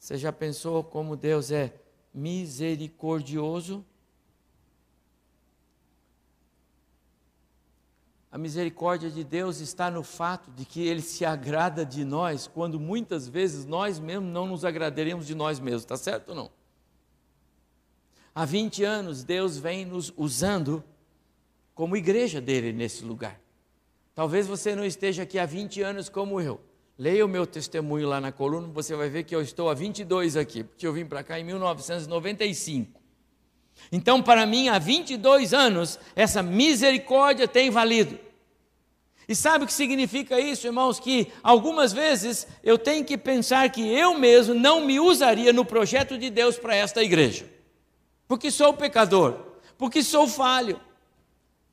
Você 0.00 0.16
já 0.16 0.32
pensou 0.32 0.82
como 0.82 1.14
Deus 1.14 1.50
é 1.50 1.74
misericordioso? 2.12 3.84
A 8.32 8.38
misericórdia 8.38 9.10
de 9.10 9.22
Deus 9.22 9.60
está 9.60 9.90
no 9.90 10.02
fato 10.02 10.50
de 10.52 10.64
que 10.64 10.80
Ele 10.80 11.02
se 11.02 11.22
agrada 11.26 11.84
de 11.84 12.02
nós, 12.02 12.46
quando 12.46 12.80
muitas 12.80 13.28
vezes 13.28 13.66
nós 13.66 13.98
mesmos 13.98 14.32
não 14.32 14.46
nos 14.46 14.64
agradaremos 14.64 15.26
de 15.26 15.34
nós 15.34 15.60
mesmos, 15.60 15.82
está 15.82 15.98
certo 15.98 16.30
ou 16.30 16.34
não? 16.34 16.50
Há 18.34 18.46
20 18.46 18.82
anos 18.82 19.22
Deus 19.22 19.58
vem 19.58 19.84
nos 19.84 20.14
usando 20.16 20.82
como 21.74 21.94
igreja 21.94 22.40
dele 22.40 22.72
nesse 22.72 23.04
lugar. 23.04 23.38
Talvez 24.14 24.46
você 24.46 24.74
não 24.74 24.84
esteja 24.84 25.24
aqui 25.24 25.38
há 25.38 25.44
20 25.44 25.82
anos 25.82 26.08
como 26.08 26.40
eu. 26.40 26.69
Leia 27.00 27.24
o 27.24 27.28
meu 27.28 27.46
testemunho 27.46 28.06
lá 28.06 28.20
na 28.20 28.30
coluna, 28.30 28.68
você 28.68 28.94
vai 28.94 29.08
ver 29.08 29.24
que 29.24 29.34
eu 29.34 29.40
estou 29.40 29.70
há 29.70 29.74
22 29.74 30.36
aqui, 30.36 30.62
porque 30.62 30.86
eu 30.86 30.92
vim 30.92 31.06
para 31.06 31.24
cá 31.24 31.40
em 31.40 31.44
1995. 31.44 33.00
Então, 33.90 34.22
para 34.22 34.44
mim, 34.44 34.68
há 34.68 34.78
22 34.78 35.54
anos, 35.54 35.98
essa 36.14 36.42
misericórdia 36.42 37.48
tem 37.48 37.70
valido. 37.70 38.18
E 39.26 39.34
sabe 39.34 39.64
o 39.64 39.66
que 39.66 39.72
significa 39.72 40.38
isso, 40.38 40.66
irmãos? 40.66 41.00
Que 41.00 41.32
algumas 41.42 41.90
vezes 41.90 42.46
eu 42.62 42.76
tenho 42.76 43.02
que 43.02 43.16
pensar 43.16 43.70
que 43.70 43.80
eu 43.80 44.18
mesmo 44.18 44.52
não 44.52 44.84
me 44.84 45.00
usaria 45.00 45.54
no 45.54 45.64
projeto 45.64 46.18
de 46.18 46.28
Deus 46.28 46.58
para 46.58 46.76
esta 46.76 47.02
igreja, 47.02 47.48
porque 48.28 48.50
sou 48.50 48.74
pecador, 48.74 49.38
porque 49.78 50.02
sou 50.02 50.28
falho. 50.28 50.78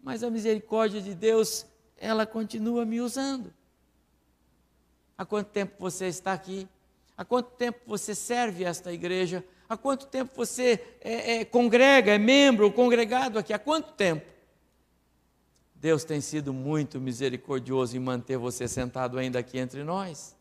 Mas 0.02 0.24
a 0.24 0.30
misericórdia 0.30 1.02
de 1.02 1.14
Deus, 1.14 1.66
ela 1.98 2.26
continua 2.26 2.86
me 2.86 3.02
usando. 3.02 3.54
Há 5.18 5.26
quanto 5.26 5.50
tempo 5.50 5.74
você 5.80 6.08
está 6.08 6.34
aqui? 6.34 6.68
Há 7.18 7.26
quanto 7.26 7.50
tempo 7.52 7.80
você 7.88 8.14
serve 8.14 8.64
esta 8.64 8.94
igreja? 8.94 9.44
Há 9.68 9.76
quanto 9.76 10.06
tempo 10.06 10.32
você 10.36 10.80
é, 11.02 11.38
é, 11.38 11.46
congrega, 11.46 12.14
é 12.14 12.18
membro, 12.18 12.72
congregado 12.72 13.40
aqui? 13.40 13.52
Há 13.52 13.60
quanto 13.60 13.94
tempo? 13.94 14.26
Deus 15.76 16.04
tem 16.04 16.22
sido 16.22 16.54
muito 16.54 17.00
misericordioso 17.00 17.98
em 17.98 18.00
manter 18.00 18.38
você 18.38 18.68
sentado 18.68 19.18
ainda 19.18 19.40
aqui 19.40 19.58
entre 19.58 19.84
nós. 19.84 20.36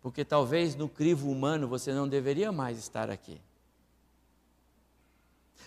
Porque 0.00 0.24
talvez 0.24 0.74
no 0.74 0.88
crivo 0.88 1.30
humano 1.30 1.68
você 1.68 1.92
não 1.92 2.08
deveria 2.08 2.50
mais 2.50 2.78
estar 2.78 3.10
aqui. 3.10 3.40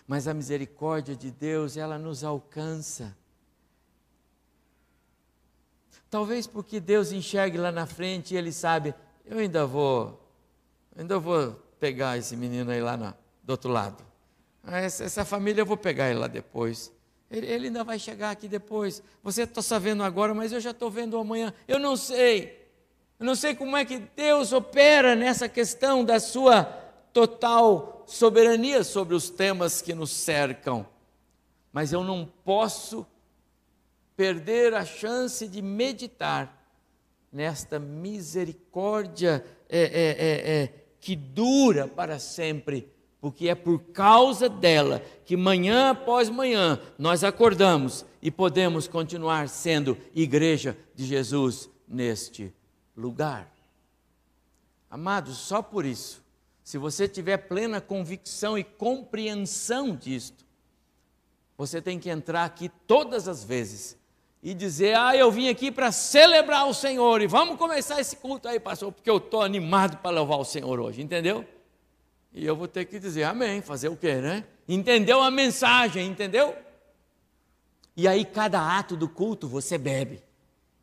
Mas 0.08 0.28
a 0.28 0.34
misericórdia 0.34 1.16
de 1.16 1.32
Deus, 1.32 1.78
ela 1.78 1.98
nos 1.98 2.24
alcança. 2.24 3.16
Talvez 6.12 6.46
porque 6.46 6.82
Deus 6.82 7.14
enxergue 7.14 7.58
lá 7.58 7.72
na 7.72 7.88
frente 7.88 8.34
e 8.34 8.38
Ele 8.38 8.52
sabe, 8.52 8.94
eu 9.26 9.38
ainda 9.38 9.66
vou, 9.66 10.22
ainda 10.94 11.18
vou 11.18 11.54
pegar 11.80 12.18
esse 12.18 12.36
menino 12.36 12.70
aí 12.70 12.82
lá 12.82 12.98
na, 12.98 13.16
do 13.42 13.52
outro 13.52 13.72
lado. 13.72 14.04
Ah, 14.62 14.80
essa, 14.80 15.06
essa, 15.06 15.24
família 15.24 15.62
eu 15.62 15.66
vou 15.66 15.78
pegar 15.78 16.10
ele 16.10 16.20
lá 16.20 16.28
depois. 16.28 16.92
Ele, 17.32 17.48
ele 17.48 17.68
ainda 17.68 17.84
vai 17.84 17.98
chegar 17.98 18.30
aqui 18.30 18.48
depois. 18.50 19.02
Você 19.24 19.44
está 19.44 19.62
sabendo 19.62 20.04
agora, 20.04 20.34
mas 20.34 20.52
eu 20.52 20.60
já 20.60 20.72
estou 20.72 20.92
vendo 20.92 21.18
amanhã. 21.18 21.54
Eu 21.66 21.80
não 21.80 21.96
sei. 21.96 22.70
Eu 23.18 23.26
não 23.26 23.34
sei 23.34 23.56
como 23.56 23.78
é 23.78 23.86
que 23.86 23.98
Deus 23.98 24.52
opera 24.52 25.16
nessa 25.16 25.48
questão 25.48 26.04
da 26.04 26.20
sua 26.20 26.66
total 27.14 28.04
soberania 28.06 28.84
sobre 28.84 29.16
os 29.16 29.30
temas 29.30 29.82
que 29.82 29.94
nos 29.94 30.12
cercam. 30.12 30.86
Mas 31.72 31.94
eu 31.94 32.04
não 32.04 32.30
posso 32.44 33.08
perder 34.16 34.74
a 34.74 34.86
chance 34.86 35.48
de 35.48 35.62
meditar 35.62 36.62
nesta 37.32 37.80
misericórdia 37.80 39.44
é, 39.70 39.80
é, 39.80 39.84
é, 39.84 40.64
é, 40.64 40.74
que 41.00 41.16
dura 41.16 41.88
para 41.88 42.20
sempre, 42.20 42.92
porque 43.22 43.48
é 43.48 43.56
por 43.56 43.80
causa 43.80 44.50
dela 44.50 45.02
que 45.26 45.38
manhã 45.38 45.92
após 45.92 46.30
manhã 46.30 46.80
nós 46.98 47.24
acordamos 47.24 48.06
e 48.22 48.30
podemos 48.30 48.88
continuar 48.88 49.48
sendo 49.48 49.98
igreja 50.14 50.78
de 50.94 51.06
Jesus 51.06 51.70
neste 51.88 52.54
lugar. 52.96 53.50
Amados, 54.90 55.38
só 55.38 55.62
por 55.62 55.86
isso, 55.86 56.22
se 56.64 56.78
você 56.78 57.08
tiver 57.08 57.38
plena 57.38 57.80
convicção 57.80 58.58
e 58.58 58.64
compreensão 58.64 59.96
disto, 59.96 60.46
você 61.58 61.82
tem 61.82 61.98
que 61.98 62.10
entrar 62.10 62.44
aqui 62.44 62.70
todas 62.88 63.28
as 63.28 63.44
vezes 63.44 64.01
e 64.42 64.54
dizer: 64.54 64.96
Ah, 64.98 65.16
eu 65.16 65.32
vim 65.32 65.50
aqui 65.50 65.72
para 65.72 65.92
celebrar 65.92 66.68
o 66.68 66.74
Senhor 66.74 67.22
e 67.22 67.28
vamos 67.28 67.58
começar 67.58 68.00
esse 68.00 68.16
culto 68.16 68.48
aí, 68.48 68.60
pastor, 68.60 68.92
porque 68.92 69.10
eu 69.10 69.18
estou 69.18 69.42
animado 69.42 69.98
para 69.98 70.12
louvar 70.12 70.40
o 70.40 70.46
Senhor 70.46 70.80
hoje, 70.80 71.02
entendeu? 71.02 71.46
E 72.34 72.46
eu 72.46 72.56
vou 72.56 72.68
ter 72.68 72.86
que 72.86 73.00
dizer 73.00 73.24
amém, 73.24 73.62
fazer 73.62 73.90
o 73.90 73.96
quê, 73.96 74.16
né? 74.16 74.46
Entendeu 74.68 75.22
a 75.22 75.30
mensagem, 75.30 76.08
entendeu? 76.08 76.56
E 77.96 78.08
aí, 78.08 78.24
cada 78.24 78.78
ato 78.78 78.96
do 78.96 79.08
culto 79.08 79.48
você 79.48 79.78
bebe, 79.78 80.24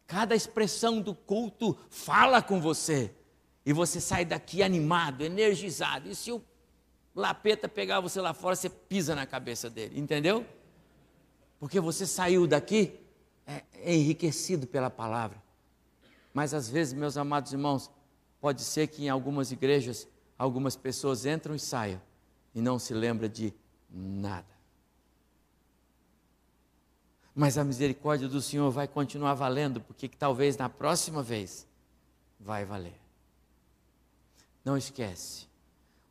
cada 0.06 0.34
expressão 0.34 1.00
do 1.00 1.14
culto 1.14 1.76
fala 1.88 2.42
com 2.42 2.60
você, 2.60 3.10
e 3.64 3.72
você 3.72 4.00
sai 4.00 4.24
daqui 4.24 4.62
animado, 4.62 5.22
energizado. 5.24 6.08
E 6.08 6.14
se 6.14 6.30
o 6.30 6.42
lapeta 7.14 7.68
pegar 7.68 8.00
você 8.00 8.20
lá 8.20 8.32
fora, 8.32 8.54
você 8.54 8.68
pisa 8.68 9.14
na 9.14 9.26
cabeça 9.26 9.68
dele, 9.68 9.98
entendeu? 9.98 10.46
Porque 11.58 11.80
você 11.80 12.06
saiu 12.06 12.46
daqui 12.46 12.98
é, 13.48 13.64
é 13.72 13.94
enriquecido 13.94 14.66
pela 14.66 14.90
palavra. 14.90 15.42
Mas 16.34 16.52
às 16.52 16.68
vezes, 16.68 16.92
meus 16.92 17.16
amados 17.16 17.52
irmãos, 17.52 17.90
pode 18.40 18.62
ser 18.62 18.86
que 18.88 19.06
em 19.06 19.08
algumas 19.08 19.50
igrejas 19.50 20.06
algumas 20.38 20.76
pessoas 20.76 21.24
entram 21.24 21.54
e 21.54 21.58
saiam 21.58 22.00
e 22.54 22.60
não 22.60 22.78
se 22.78 22.92
lembra 22.92 23.28
de 23.28 23.52
nada. 23.90 24.46
Mas 27.34 27.56
a 27.56 27.64
misericórdia 27.64 28.28
do 28.28 28.42
Senhor 28.42 28.70
vai 28.70 28.86
continuar 28.86 29.34
valendo, 29.34 29.80
porque 29.80 30.08
talvez 30.08 30.56
na 30.56 30.68
próxima 30.68 31.22
vez 31.22 31.66
vai 32.38 32.64
valer. 32.64 33.00
Não 34.64 34.76
esquece. 34.76 35.46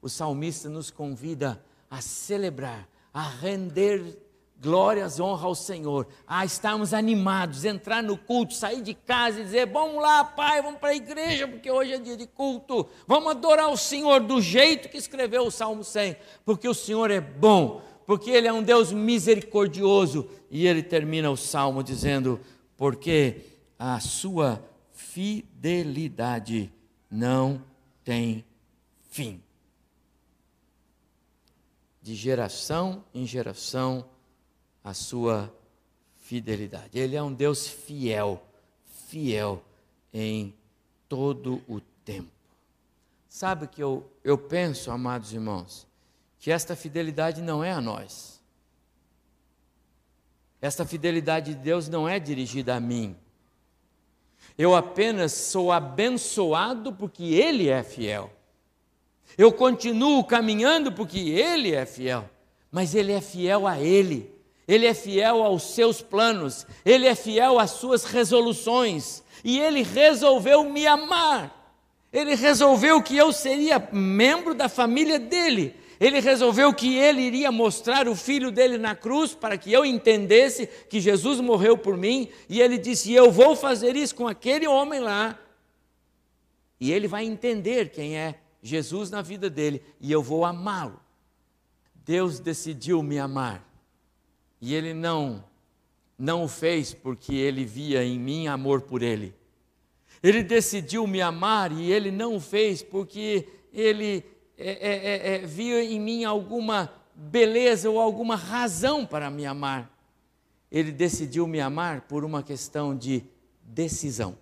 O 0.02 0.10
salmista 0.10 0.70
nos 0.70 0.90
convida 0.90 1.64
a 1.90 2.02
celebrar, 2.02 2.88
a 3.14 3.22
render 3.22 4.18
Glórias, 4.60 5.20
honra 5.20 5.46
ao 5.46 5.54
Senhor. 5.54 6.08
Ah, 6.26 6.44
estarmos 6.44 6.94
animados, 6.94 7.64
entrar 7.64 8.02
no 8.02 8.18
culto, 8.18 8.56
sair 8.56 8.82
de 8.82 8.96
casa 8.96 9.40
e 9.40 9.44
dizer: 9.44 9.68
Vamos 9.68 10.02
lá, 10.02 10.24
Pai, 10.24 10.62
vamos 10.62 10.80
para 10.80 10.90
a 10.90 10.96
igreja, 10.96 11.48
porque 11.48 11.70
hoje 11.70 11.94
é 11.94 12.00
dia 12.00 12.18
de 12.18 12.26
culto. 12.26 12.88
Vamos 13.06 13.32
adorar 13.32 13.70
o 13.70 13.78
Senhor 13.78 14.20
do 14.20 14.42
jeito 14.42 14.90
que 14.90 14.98
escreveu 14.98 15.46
o 15.46 15.52
Salmo 15.52 15.84
100, 15.84 16.16
porque 16.44 16.68
o 16.68 16.74
Senhor 16.74 17.12
é 17.12 17.22
bom, 17.22 17.82
porque 18.06 18.32
Ele 18.32 18.48
é 18.48 18.54
um 18.54 18.64
Deus 18.64 18.92
misericordioso. 18.92 20.28
E 20.50 20.66
ele 20.66 20.82
termina 20.82 21.30
o 21.30 21.38
salmo 21.38 21.84
dizendo: 21.84 22.40
Porque 22.76 23.42
a 23.78 24.00
sua 24.00 24.64
fidelidade 24.92 26.72
não 27.10 27.62
tem 28.04 28.46
fim. 29.10 29.42
De 32.02 32.16
geração 32.16 33.04
em 33.14 33.26
geração, 33.26 34.06
a 34.88 34.94
sua 34.94 35.54
fidelidade. 36.16 36.98
Ele 36.98 37.18
é 37.18 37.22
um 37.22 37.34
Deus 37.34 37.68
fiel, 37.68 38.42
fiel 38.86 39.62
em 40.14 40.54
todo 41.10 41.62
o 41.68 41.82
tempo. 42.06 42.32
Sabe 43.28 43.68
que 43.68 43.84
eu, 43.84 44.10
eu 44.24 44.38
penso, 44.38 44.90
amados 44.90 45.34
irmãos, 45.34 45.86
que 46.40 46.52
esta 46.52 46.74
fidelidade 46.74 47.42
não 47.42 47.62
é 47.62 47.74
a 47.74 47.82
nós. 47.82 48.42
Esta 50.62 50.86
fidelidade 50.86 51.54
de 51.54 51.60
Deus 51.60 51.90
não 51.90 52.08
é 52.08 52.18
dirigida 52.18 52.76
a 52.76 52.80
mim. 52.80 53.14
Eu 54.58 54.74
apenas 54.74 55.34
sou 55.34 55.70
abençoado 55.70 56.94
porque 56.94 57.26
Ele 57.26 57.68
é 57.68 57.84
fiel. 57.84 58.32
Eu 59.38 59.52
continuo 59.52 60.24
caminhando 60.24 60.94
porque 60.94 61.20
Ele 61.20 61.76
é 61.76 61.86
fiel. 61.86 62.30
Mas 62.72 62.96
Ele 62.96 63.12
é 63.12 63.20
fiel 63.20 63.68
a 63.68 63.78
Ele. 63.80 64.37
Ele 64.68 64.86
é 64.86 64.94
fiel 64.94 65.44
aos 65.44 65.76
seus 65.76 66.02
planos, 66.02 66.68
ele 66.86 67.08
é 67.08 67.16
fiel 67.16 67.58
às 67.58 67.72
suas 67.72 68.04
resoluções, 68.04 69.24
e 69.44 69.60
ele 69.60 69.82
resolveu 69.82 70.64
me 70.66 70.86
amar. 70.86 71.56
Ele 72.12 72.36
resolveu 72.36 73.02
que 73.02 73.16
eu 73.16 73.32
seria 73.32 73.88
membro 73.92 74.54
da 74.54 74.68
família 74.68 75.20
dele. 75.20 75.76
Ele 76.00 76.20
resolveu 76.20 76.74
que 76.74 76.96
ele 76.96 77.22
iria 77.22 77.52
mostrar 77.52 78.08
o 78.08 78.16
filho 78.16 78.52
dele 78.52 78.78
na 78.78 78.96
cruz 78.96 79.34
para 79.34 79.58
que 79.58 79.72
eu 79.72 79.84
entendesse 79.84 80.68
que 80.90 81.00
Jesus 81.00 81.40
morreu 81.40 81.78
por 81.78 81.98
mim. 81.98 82.30
E 82.48 82.62
ele 82.62 82.78
disse: 82.78 83.14
Eu 83.14 83.32
vou 83.32 83.56
fazer 83.56 83.96
isso 83.96 84.16
com 84.16 84.28
aquele 84.28 84.68
homem 84.68 85.00
lá. 85.00 85.38
E 86.80 86.92
ele 86.92 87.08
vai 87.08 87.26
entender 87.26 87.90
quem 87.90 88.18
é 88.18 88.40
Jesus 88.62 89.10
na 89.10 89.22
vida 89.22 89.50
dele. 89.50 89.84
E 90.00 90.12
eu 90.12 90.22
vou 90.22 90.46
amá-lo. 90.46 91.00
Deus 92.06 92.40
decidiu 92.40 93.02
me 93.02 93.18
amar. 93.18 93.67
E 94.60 94.74
ele 94.74 94.94
não 94.94 95.44
não 96.18 96.44
o 96.44 96.48
fez 96.48 96.94
porque 96.94 97.36
ele 97.36 97.64
via 97.64 98.04
em 98.04 98.18
mim 98.18 98.48
amor 98.48 98.82
por 98.82 99.04
ele. 99.04 99.36
Ele 100.24 100.42
decidiu 100.42 101.06
me 101.06 101.22
amar 101.22 101.72
e 101.72 101.92
ele 101.92 102.10
não 102.10 102.38
o 102.38 102.40
fez 102.40 102.82
porque 102.82 103.48
ele 103.72 104.26
é, 104.58 104.72
é, 104.72 104.96
é, 104.96 105.36
é, 105.36 105.46
via 105.46 105.84
em 105.84 106.00
mim 106.00 106.24
alguma 106.24 106.92
beleza 107.14 107.90
ou 107.90 108.00
alguma 108.00 108.36
razão 108.36 109.06
para 109.06 109.30
me 109.30 109.46
amar. 109.46 109.92
Ele 110.72 110.92
decidiu 110.92 111.46
me 111.46 111.62
amar 111.62 112.02
por 112.02 112.26
uma 112.26 112.42
questão 112.42 112.98
de 112.98 113.24
decisão. 113.62 114.38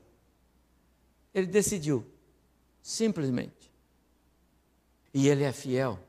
Ele 1.34 1.47
decidiu, 1.47 2.05
simplesmente. 2.82 3.70
E 5.13 5.28
ele 5.28 5.43
é 5.43 5.51
fiel 5.51 5.99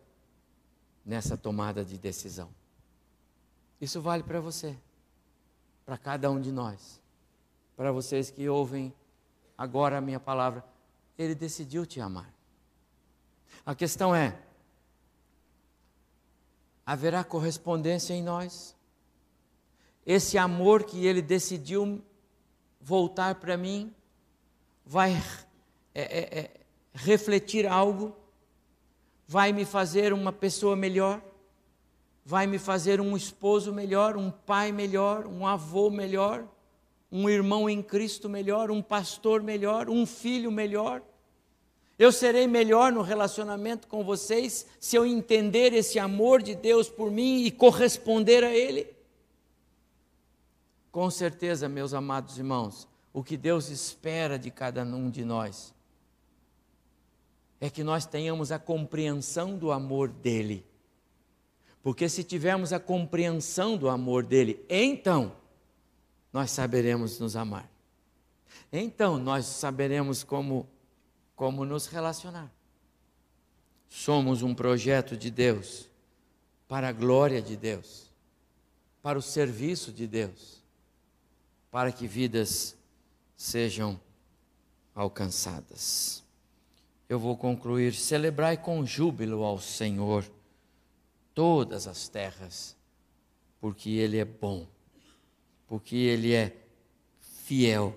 nessa 1.04 1.36
tomada 1.36 1.84
de 1.84 1.98
decisão. 1.98 2.48
Isso 3.80 4.00
vale 4.00 4.22
para 4.22 4.40
você, 4.40 4.76
para 5.84 5.98
cada 5.98 6.30
um 6.30 6.40
de 6.40 6.50
nós, 6.50 7.00
para 7.76 7.92
vocês 7.92 8.30
que 8.30 8.48
ouvem 8.48 8.92
agora 9.56 9.98
a 9.98 10.00
minha 10.00 10.20
palavra. 10.20 10.64
Ele 11.18 11.34
decidiu 11.34 11.84
te 11.84 12.00
amar. 12.00 12.32
A 13.64 13.74
questão 13.74 14.14
é: 14.14 14.38
haverá 16.84 17.22
correspondência 17.22 18.14
em 18.14 18.22
nós? 18.22 18.74
Esse 20.04 20.38
amor 20.38 20.84
que 20.84 21.04
ele 21.04 21.20
decidiu 21.20 22.02
voltar 22.80 23.34
para 23.36 23.56
mim 23.56 23.92
vai 24.84 25.12
é, 25.92 26.02
é, 26.02 26.38
é, 26.38 26.60
refletir 26.94 27.66
algo? 27.66 28.16
Vai 29.26 29.52
me 29.52 29.64
fazer 29.64 30.12
uma 30.12 30.32
pessoa 30.32 30.76
melhor? 30.76 31.20
Vai 32.28 32.44
me 32.44 32.58
fazer 32.58 33.00
um 33.00 33.16
esposo 33.16 33.72
melhor, 33.72 34.16
um 34.16 34.32
pai 34.32 34.72
melhor, 34.72 35.28
um 35.28 35.46
avô 35.46 35.88
melhor, 35.88 36.44
um 37.10 37.30
irmão 37.30 37.70
em 37.70 37.80
Cristo 37.80 38.28
melhor, 38.28 38.68
um 38.68 38.82
pastor 38.82 39.44
melhor, 39.44 39.88
um 39.88 40.04
filho 40.04 40.50
melhor? 40.50 41.00
Eu 41.96 42.10
serei 42.10 42.48
melhor 42.48 42.90
no 42.90 43.00
relacionamento 43.00 43.86
com 43.86 44.02
vocês 44.02 44.66
se 44.80 44.96
eu 44.96 45.06
entender 45.06 45.72
esse 45.72 46.00
amor 46.00 46.42
de 46.42 46.56
Deus 46.56 46.88
por 46.88 47.12
mim 47.12 47.44
e 47.44 47.50
corresponder 47.52 48.42
a 48.42 48.52
Ele? 48.52 48.92
Com 50.90 51.08
certeza, 51.12 51.68
meus 51.68 51.94
amados 51.94 52.38
irmãos, 52.38 52.88
o 53.12 53.22
que 53.22 53.36
Deus 53.36 53.68
espera 53.68 54.36
de 54.36 54.50
cada 54.50 54.82
um 54.82 55.08
de 55.08 55.24
nós 55.24 55.72
é 57.60 57.70
que 57.70 57.84
nós 57.84 58.04
tenhamos 58.04 58.50
a 58.50 58.58
compreensão 58.58 59.56
do 59.56 59.70
amor 59.70 60.08
dEle. 60.08 60.66
Porque 61.86 62.08
se 62.08 62.24
tivermos 62.24 62.72
a 62.72 62.80
compreensão 62.80 63.76
do 63.76 63.88
amor 63.88 64.26
dEle, 64.26 64.60
então 64.68 65.36
nós 66.32 66.50
saberemos 66.50 67.20
nos 67.20 67.36
amar. 67.36 67.70
Então 68.72 69.18
nós 69.18 69.46
saberemos 69.46 70.24
como 70.24 70.68
como 71.36 71.64
nos 71.64 71.86
relacionar. 71.86 72.52
Somos 73.88 74.42
um 74.42 74.52
projeto 74.52 75.16
de 75.16 75.30
Deus, 75.30 75.88
para 76.66 76.88
a 76.88 76.92
glória 76.92 77.40
de 77.40 77.56
Deus, 77.56 78.12
para 79.00 79.16
o 79.16 79.22
serviço 79.22 79.92
de 79.92 80.08
Deus, 80.08 80.60
para 81.70 81.92
que 81.92 82.08
vidas 82.08 82.76
sejam 83.36 84.00
alcançadas. 84.92 86.24
Eu 87.08 87.20
vou 87.20 87.36
concluir: 87.36 87.94
celebrai 87.94 88.56
com 88.56 88.84
júbilo 88.84 89.44
ao 89.44 89.60
Senhor 89.60 90.24
todas 91.36 91.86
as 91.86 92.08
terras, 92.08 92.74
porque 93.60 93.90
Ele 93.90 94.16
é 94.16 94.24
bom, 94.24 94.66
porque 95.68 95.94
Ele 95.94 96.32
é 96.32 96.56
fiel, 97.20 97.94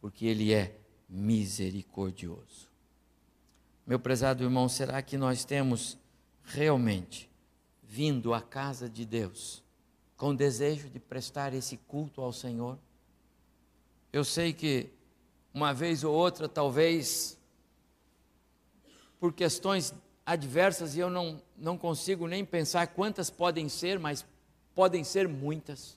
porque 0.00 0.24
Ele 0.24 0.54
é 0.54 0.78
misericordioso. 1.08 2.70
Meu 3.84 3.98
prezado 3.98 4.44
irmão, 4.44 4.68
será 4.68 5.02
que 5.02 5.18
nós 5.18 5.44
temos 5.44 5.98
realmente 6.44 7.28
vindo 7.82 8.32
à 8.32 8.40
casa 8.40 8.88
de 8.88 9.04
Deus 9.04 9.60
com 10.16 10.32
desejo 10.32 10.88
de 10.88 11.00
prestar 11.00 11.52
esse 11.54 11.76
culto 11.78 12.20
ao 12.20 12.32
Senhor? 12.32 12.78
Eu 14.12 14.22
sei 14.22 14.52
que 14.52 14.88
uma 15.52 15.74
vez 15.74 16.04
ou 16.04 16.14
outra, 16.14 16.48
talvez, 16.48 17.36
por 19.18 19.32
questões 19.32 19.92
adversas, 20.24 20.94
e 20.94 21.00
eu 21.00 21.10
não, 21.10 21.42
não 21.58 21.76
consigo 21.76 22.26
nem 22.26 22.44
pensar 22.44 22.86
quantas 22.88 23.30
podem 23.30 23.68
ser, 23.68 23.98
mas 23.98 24.24
podem 24.74 25.02
ser 25.02 25.28
muitas. 25.28 25.96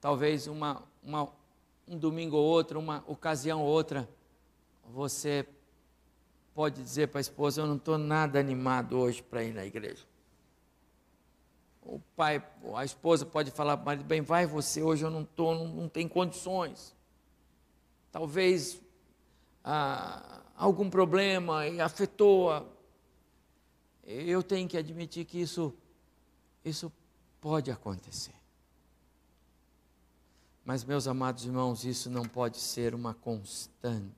Talvez 0.00 0.46
uma, 0.46 0.82
uma, 1.02 1.28
um 1.86 1.96
domingo 1.96 2.36
ou 2.36 2.44
outro, 2.44 2.78
uma 2.78 3.04
ocasião 3.06 3.62
ou 3.62 3.68
outra, 3.68 4.08
você 4.84 5.46
pode 6.54 6.82
dizer 6.82 7.08
para 7.08 7.20
a 7.20 7.22
esposa: 7.22 7.60
Eu 7.60 7.66
não 7.66 7.76
estou 7.76 7.96
nada 7.96 8.38
animado 8.38 8.98
hoje 8.98 9.22
para 9.22 9.44
ir 9.44 9.54
na 9.54 9.64
igreja. 9.64 10.04
O 11.82 12.00
pai, 12.16 12.42
a 12.74 12.84
esposa 12.84 13.24
pode 13.24 13.50
falar 13.50 13.76
para 13.76 13.82
o 13.82 13.86
marido: 13.86 14.04
Bem, 14.04 14.20
vai 14.20 14.46
você, 14.46 14.82
hoje 14.82 15.04
eu 15.04 15.10
não 15.10 15.22
estou, 15.22 15.54
não, 15.54 15.68
não 15.68 15.88
tem 15.88 16.08
condições. 16.08 16.94
Talvez 18.10 18.80
ah, 19.62 20.40
algum 20.56 20.90
problema 20.90 21.62
afetou. 21.84 22.50
A... 22.50 22.75
Eu 24.06 24.42
tenho 24.42 24.68
que 24.68 24.78
admitir 24.78 25.24
que 25.24 25.40
isso, 25.40 25.74
isso 26.64 26.92
pode 27.40 27.72
acontecer. 27.72 28.34
Mas, 30.64 30.84
meus 30.84 31.08
amados 31.08 31.44
irmãos, 31.44 31.84
isso 31.84 32.08
não 32.08 32.24
pode 32.24 32.58
ser 32.58 32.94
uma 32.94 33.14
constante. 33.14 34.12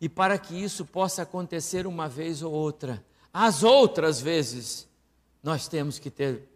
E 0.00 0.08
para 0.08 0.38
que 0.38 0.54
isso 0.54 0.86
possa 0.86 1.22
acontecer 1.22 1.86
uma 1.86 2.08
vez 2.08 2.42
ou 2.42 2.52
outra, 2.52 3.04
as 3.32 3.62
outras 3.62 4.20
vezes, 4.20 4.88
nós 5.42 5.68
temos 5.68 5.98
que 5.98 6.10
ter 6.10 6.48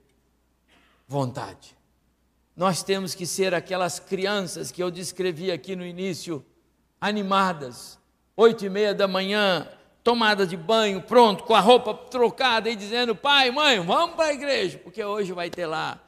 vontade. 1.06 1.76
Nós 2.56 2.82
temos 2.82 3.14
que 3.14 3.26
ser 3.26 3.52
aquelas 3.52 3.98
crianças 3.98 4.70
que 4.70 4.82
eu 4.82 4.90
descrevi 4.90 5.50
aqui 5.50 5.76
no 5.76 5.84
início, 5.84 6.44
animadas, 7.00 7.98
oito 8.36 8.64
e 8.64 8.70
meia 8.70 8.94
da 8.94 9.08
manhã, 9.08 9.68
tomada 10.04 10.46
de 10.46 10.54
banho, 10.54 11.00
pronto, 11.00 11.44
com 11.44 11.54
a 11.54 11.60
roupa 11.60 11.94
trocada 11.94 12.68
e 12.68 12.76
dizendo: 12.76 13.16
pai, 13.16 13.50
mãe, 13.50 13.80
vamos 13.80 14.14
para 14.14 14.26
a 14.26 14.34
igreja, 14.34 14.78
porque 14.78 15.02
hoje 15.02 15.32
vai 15.32 15.48
ter 15.48 15.66
lá, 15.66 15.98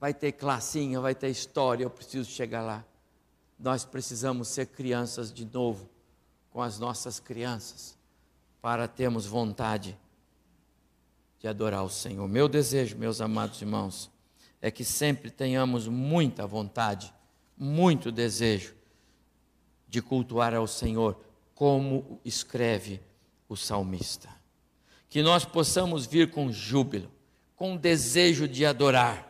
vai 0.00 0.14
ter 0.14 0.32
classinha, 0.32 1.00
vai 1.00 1.14
ter 1.14 1.28
história, 1.28 1.82
eu 1.82 1.90
preciso 1.90 2.30
chegar 2.30 2.62
lá. 2.62 2.84
Nós 3.58 3.84
precisamos 3.84 4.48
ser 4.48 4.66
crianças 4.66 5.32
de 5.32 5.44
novo 5.44 5.90
com 6.50 6.62
as 6.62 6.78
nossas 6.78 7.18
crianças, 7.18 7.98
para 8.62 8.86
termos 8.86 9.26
vontade 9.26 9.98
de 11.40 11.48
adorar 11.48 11.84
o 11.84 11.90
Senhor. 11.90 12.26
Meu 12.28 12.48
desejo, 12.48 12.96
meus 12.96 13.20
amados 13.20 13.60
irmãos, 13.60 14.10
é 14.62 14.70
que 14.70 14.84
sempre 14.84 15.30
tenhamos 15.30 15.88
muita 15.88 16.46
vontade, 16.46 17.12
muito 17.58 18.12
desejo 18.12 18.74
de 19.88 20.00
cultuar 20.00 20.54
ao 20.54 20.66
Senhor, 20.66 21.20
como 21.54 22.20
escreve 22.24 23.00
o 23.48 23.56
salmista. 23.56 24.28
Que 25.08 25.22
nós 25.22 25.44
possamos 25.44 26.06
vir 26.06 26.30
com 26.30 26.50
júbilo, 26.50 27.10
com 27.54 27.76
desejo 27.76 28.46
de 28.48 28.66
adorar. 28.66 29.24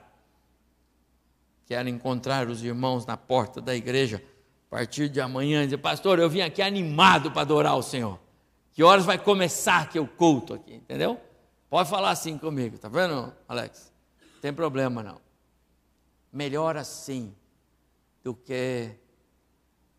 Quero 1.66 1.88
encontrar 1.88 2.48
os 2.48 2.62
irmãos 2.62 3.04
na 3.04 3.16
porta 3.16 3.60
da 3.60 3.74
igreja 3.74 4.22
a 4.66 4.70
partir 4.70 5.08
de 5.08 5.20
amanhã, 5.20 5.64
dizer, 5.64 5.78
pastor, 5.78 6.18
eu 6.18 6.28
vim 6.28 6.40
aqui 6.40 6.60
animado 6.60 7.30
para 7.30 7.42
adorar 7.42 7.76
o 7.76 7.82
Senhor. 7.82 8.18
Que 8.72 8.82
horas 8.82 9.04
vai 9.04 9.16
começar 9.16 9.82
aqui 9.82 9.98
o 9.98 10.06
culto 10.06 10.54
aqui, 10.54 10.74
entendeu? 10.74 11.20
Pode 11.70 11.88
falar 11.88 12.10
assim 12.10 12.36
comigo, 12.36 12.78
tá 12.78 12.88
vendo, 12.88 13.32
Alex? 13.48 13.92
Não 14.34 14.40
tem 14.40 14.52
problema 14.52 15.02
não. 15.02 15.20
Melhor 16.32 16.76
assim 16.76 17.34
do 18.22 18.34
que 18.34 18.90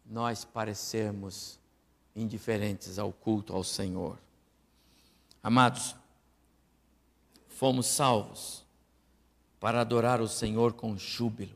nós 0.05 0.45
parecermos 0.45 1.59
indiferentes 2.17 2.99
ao 2.99 3.13
culto 3.13 3.53
ao 3.53 3.63
Senhor. 3.63 4.17
Amados, 5.41 5.95
fomos 7.47 7.85
salvos 7.87 8.65
para 9.59 9.81
adorar 9.81 10.19
o 10.19 10.27
Senhor 10.27 10.73
com 10.73 10.97
júbilo, 10.97 11.55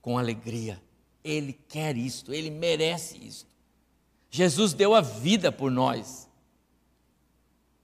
com 0.00 0.18
alegria 0.18 0.80
ele 1.24 1.52
quer 1.52 1.96
isto, 1.96 2.32
ele 2.32 2.50
merece 2.50 3.18
isto. 3.24 3.50
Jesus 4.30 4.72
deu 4.72 4.94
a 4.94 5.00
vida 5.00 5.52
por 5.52 5.70
nós. 5.70 6.28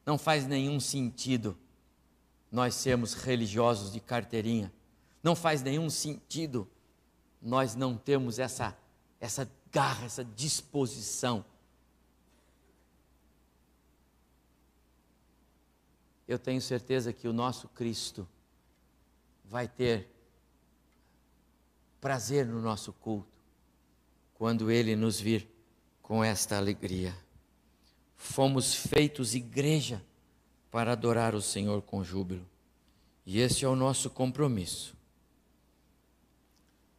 Não 0.05 0.19
faz 0.19 0.47
nenhum 0.47 0.81
sentido 0.81 1.57
nós 2.51 2.75
sermos 2.75 3.13
religiosos 3.13 3.93
de 3.93 4.01
carteirinha. 4.01 4.73
Não 5.23 5.37
faz 5.37 5.63
nenhum 5.63 5.91
sentido 5.91 6.67
nós 7.41 7.75
não 7.75 7.97
termos 7.97 8.39
essa, 8.39 8.77
essa 9.21 9.49
garra, 9.71 10.07
essa 10.07 10.25
disposição. 10.25 11.45
Eu 16.29 16.39
tenho 16.39 16.61
certeza 16.61 17.11
que 17.11 17.27
o 17.27 17.33
nosso 17.33 17.69
Cristo 17.69 18.29
vai 19.47 19.67
ter 19.67 20.07
prazer 21.99 22.47
no 22.47 22.61
nosso 22.61 22.93
culto 22.93 23.39
quando 24.35 24.71
ele 24.71 24.95
nos 24.95 25.19
vir 25.19 25.49
com 26.03 26.23
esta 26.23 26.59
alegria. 26.59 27.17
Fomos 28.15 28.75
feitos 28.75 29.35
igreja 29.35 30.05
para 30.71 30.93
adorar 30.93 31.35
o 31.35 31.41
Senhor 31.41 31.81
com 31.81 32.05
júbilo. 32.05 32.47
E 33.25 33.41
esse 33.41 33.65
é 33.65 33.69
o 33.69 33.75
nosso 33.75 34.11
compromisso. 34.11 34.95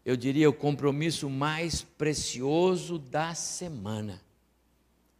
Eu 0.04 0.18
diria 0.18 0.50
o 0.50 0.54
compromisso 0.54 1.30
mais 1.30 1.84
precioso 1.84 2.98
da 2.98 3.36
semana. 3.36 4.22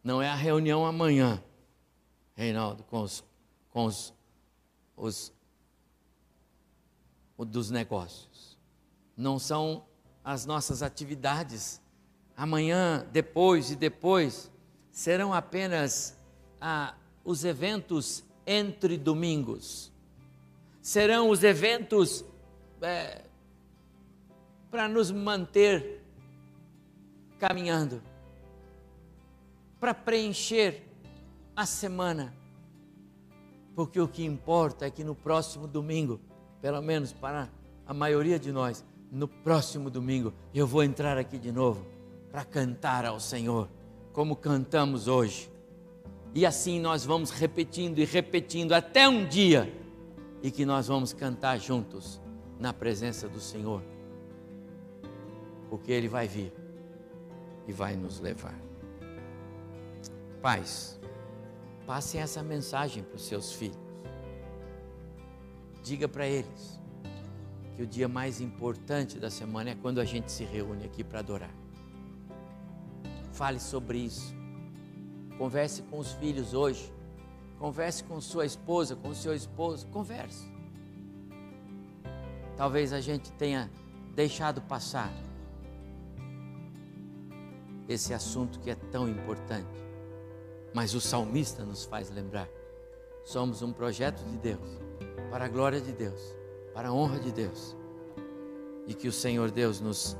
Não 0.02 0.20
é 0.20 0.28
a 0.28 0.34
reunião 0.34 0.84
amanhã, 0.84 1.42
Reinaldo, 2.34 2.82
com 2.84 3.02
os, 3.02 3.22
com 3.70 3.84
os, 3.84 4.12
os 4.96 5.32
dos 7.38 7.70
negócios. 7.70 8.58
Não 9.16 9.38
são 9.38 9.84
as 10.24 10.44
nossas 10.44 10.82
atividades. 10.82 11.80
Amanhã, 12.36 13.06
depois 13.12 13.70
e 13.70 13.76
depois, 13.76 14.50
serão 14.90 15.32
apenas 15.32 16.16
ah, 16.60 16.94
os 17.24 17.44
eventos 17.44 18.24
entre 18.46 18.96
domingos. 18.96 19.92
Serão 20.82 21.28
os 21.30 21.44
eventos 21.44 22.24
é, 22.80 23.24
para 24.70 24.88
nos 24.88 25.10
manter 25.10 26.02
caminhando, 27.38 28.02
para 29.78 29.94
preencher 29.94 30.82
a 31.56 31.64
semana. 31.66 32.39
Porque 33.80 33.98
o 33.98 34.06
que 34.06 34.22
importa 34.22 34.84
é 34.84 34.90
que 34.90 35.02
no 35.02 35.14
próximo 35.14 35.66
domingo, 35.66 36.20
pelo 36.60 36.82
menos 36.82 37.14
para 37.14 37.48
a 37.86 37.94
maioria 37.94 38.38
de 38.38 38.52
nós, 38.52 38.84
no 39.10 39.26
próximo 39.26 39.88
domingo 39.88 40.34
eu 40.52 40.66
vou 40.66 40.84
entrar 40.84 41.16
aqui 41.16 41.38
de 41.38 41.50
novo 41.50 41.86
para 42.30 42.44
cantar 42.44 43.06
ao 43.06 43.18
Senhor, 43.18 43.70
como 44.12 44.36
cantamos 44.36 45.08
hoje. 45.08 45.50
E 46.34 46.44
assim 46.44 46.78
nós 46.78 47.06
vamos 47.06 47.30
repetindo 47.30 48.00
e 48.00 48.04
repetindo 48.04 48.74
até 48.74 49.08
um 49.08 49.26
dia 49.26 49.74
e 50.42 50.50
que 50.50 50.66
nós 50.66 50.86
vamos 50.86 51.14
cantar 51.14 51.58
juntos 51.58 52.20
na 52.58 52.74
presença 52.74 53.30
do 53.30 53.40
Senhor. 53.40 53.82
Porque 55.70 55.90
Ele 55.90 56.06
vai 56.06 56.28
vir 56.28 56.52
e 57.66 57.72
vai 57.72 57.96
nos 57.96 58.20
levar. 58.20 58.60
Pais, 60.42 60.99
passem 61.90 62.20
essa 62.20 62.40
mensagem 62.40 63.02
para 63.02 63.16
os 63.16 63.24
seus 63.26 63.52
filhos. 63.52 63.76
Diga 65.82 66.06
para 66.06 66.24
eles 66.24 66.80
que 67.74 67.82
o 67.82 67.86
dia 67.86 68.06
mais 68.06 68.40
importante 68.40 69.18
da 69.18 69.28
semana 69.28 69.70
é 69.70 69.74
quando 69.74 70.00
a 70.00 70.04
gente 70.04 70.30
se 70.30 70.44
reúne 70.44 70.84
aqui 70.84 71.02
para 71.02 71.18
adorar. 71.18 71.52
Fale 73.32 73.58
sobre 73.58 73.98
isso 73.98 74.32
Converse 75.36 75.82
com 75.82 75.98
os 75.98 76.12
filhos 76.12 76.54
hoje. 76.54 76.92
Converse 77.58 78.04
com 78.04 78.20
sua 78.20 78.46
esposa, 78.46 78.94
com 78.94 79.12
seu 79.12 79.34
esposo. 79.34 79.84
Converse. 79.88 80.46
Talvez 82.56 82.92
a 82.92 83.00
gente 83.00 83.32
tenha 83.32 83.68
deixado 84.14 84.62
passar 84.62 85.12
esse 87.88 88.14
assunto 88.14 88.60
que 88.60 88.70
é 88.70 88.76
tão 88.76 89.08
importante. 89.08 89.89
Mas 90.72 90.94
o 90.94 91.00
salmista 91.00 91.64
nos 91.64 91.84
faz 91.84 92.10
lembrar: 92.10 92.48
somos 93.24 93.62
um 93.62 93.72
projeto 93.72 94.22
de 94.24 94.36
Deus, 94.38 94.78
para 95.30 95.44
a 95.46 95.48
glória 95.48 95.80
de 95.80 95.92
Deus, 95.92 96.36
para 96.72 96.88
a 96.88 96.92
honra 96.92 97.18
de 97.18 97.32
Deus. 97.32 97.76
E 98.86 98.94
que 98.94 99.08
o 99.08 99.12
Senhor 99.12 99.50
Deus 99.50 99.80
nos 99.80 100.16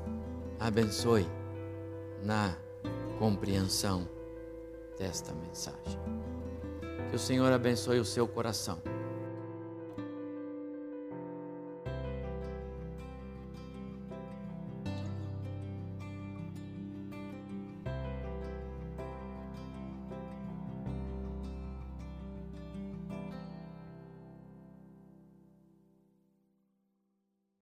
abençoe 0.59 1.27
na 2.23 2.55
compreensão 3.17 4.07
desta 4.97 5.33
mensagem. 5.33 5.99
Que 7.09 7.15
o 7.15 7.19
Senhor 7.19 7.51
abençoe 7.51 7.99
o 7.99 8.05
seu 8.05 8.27
coração. 8.27 8.81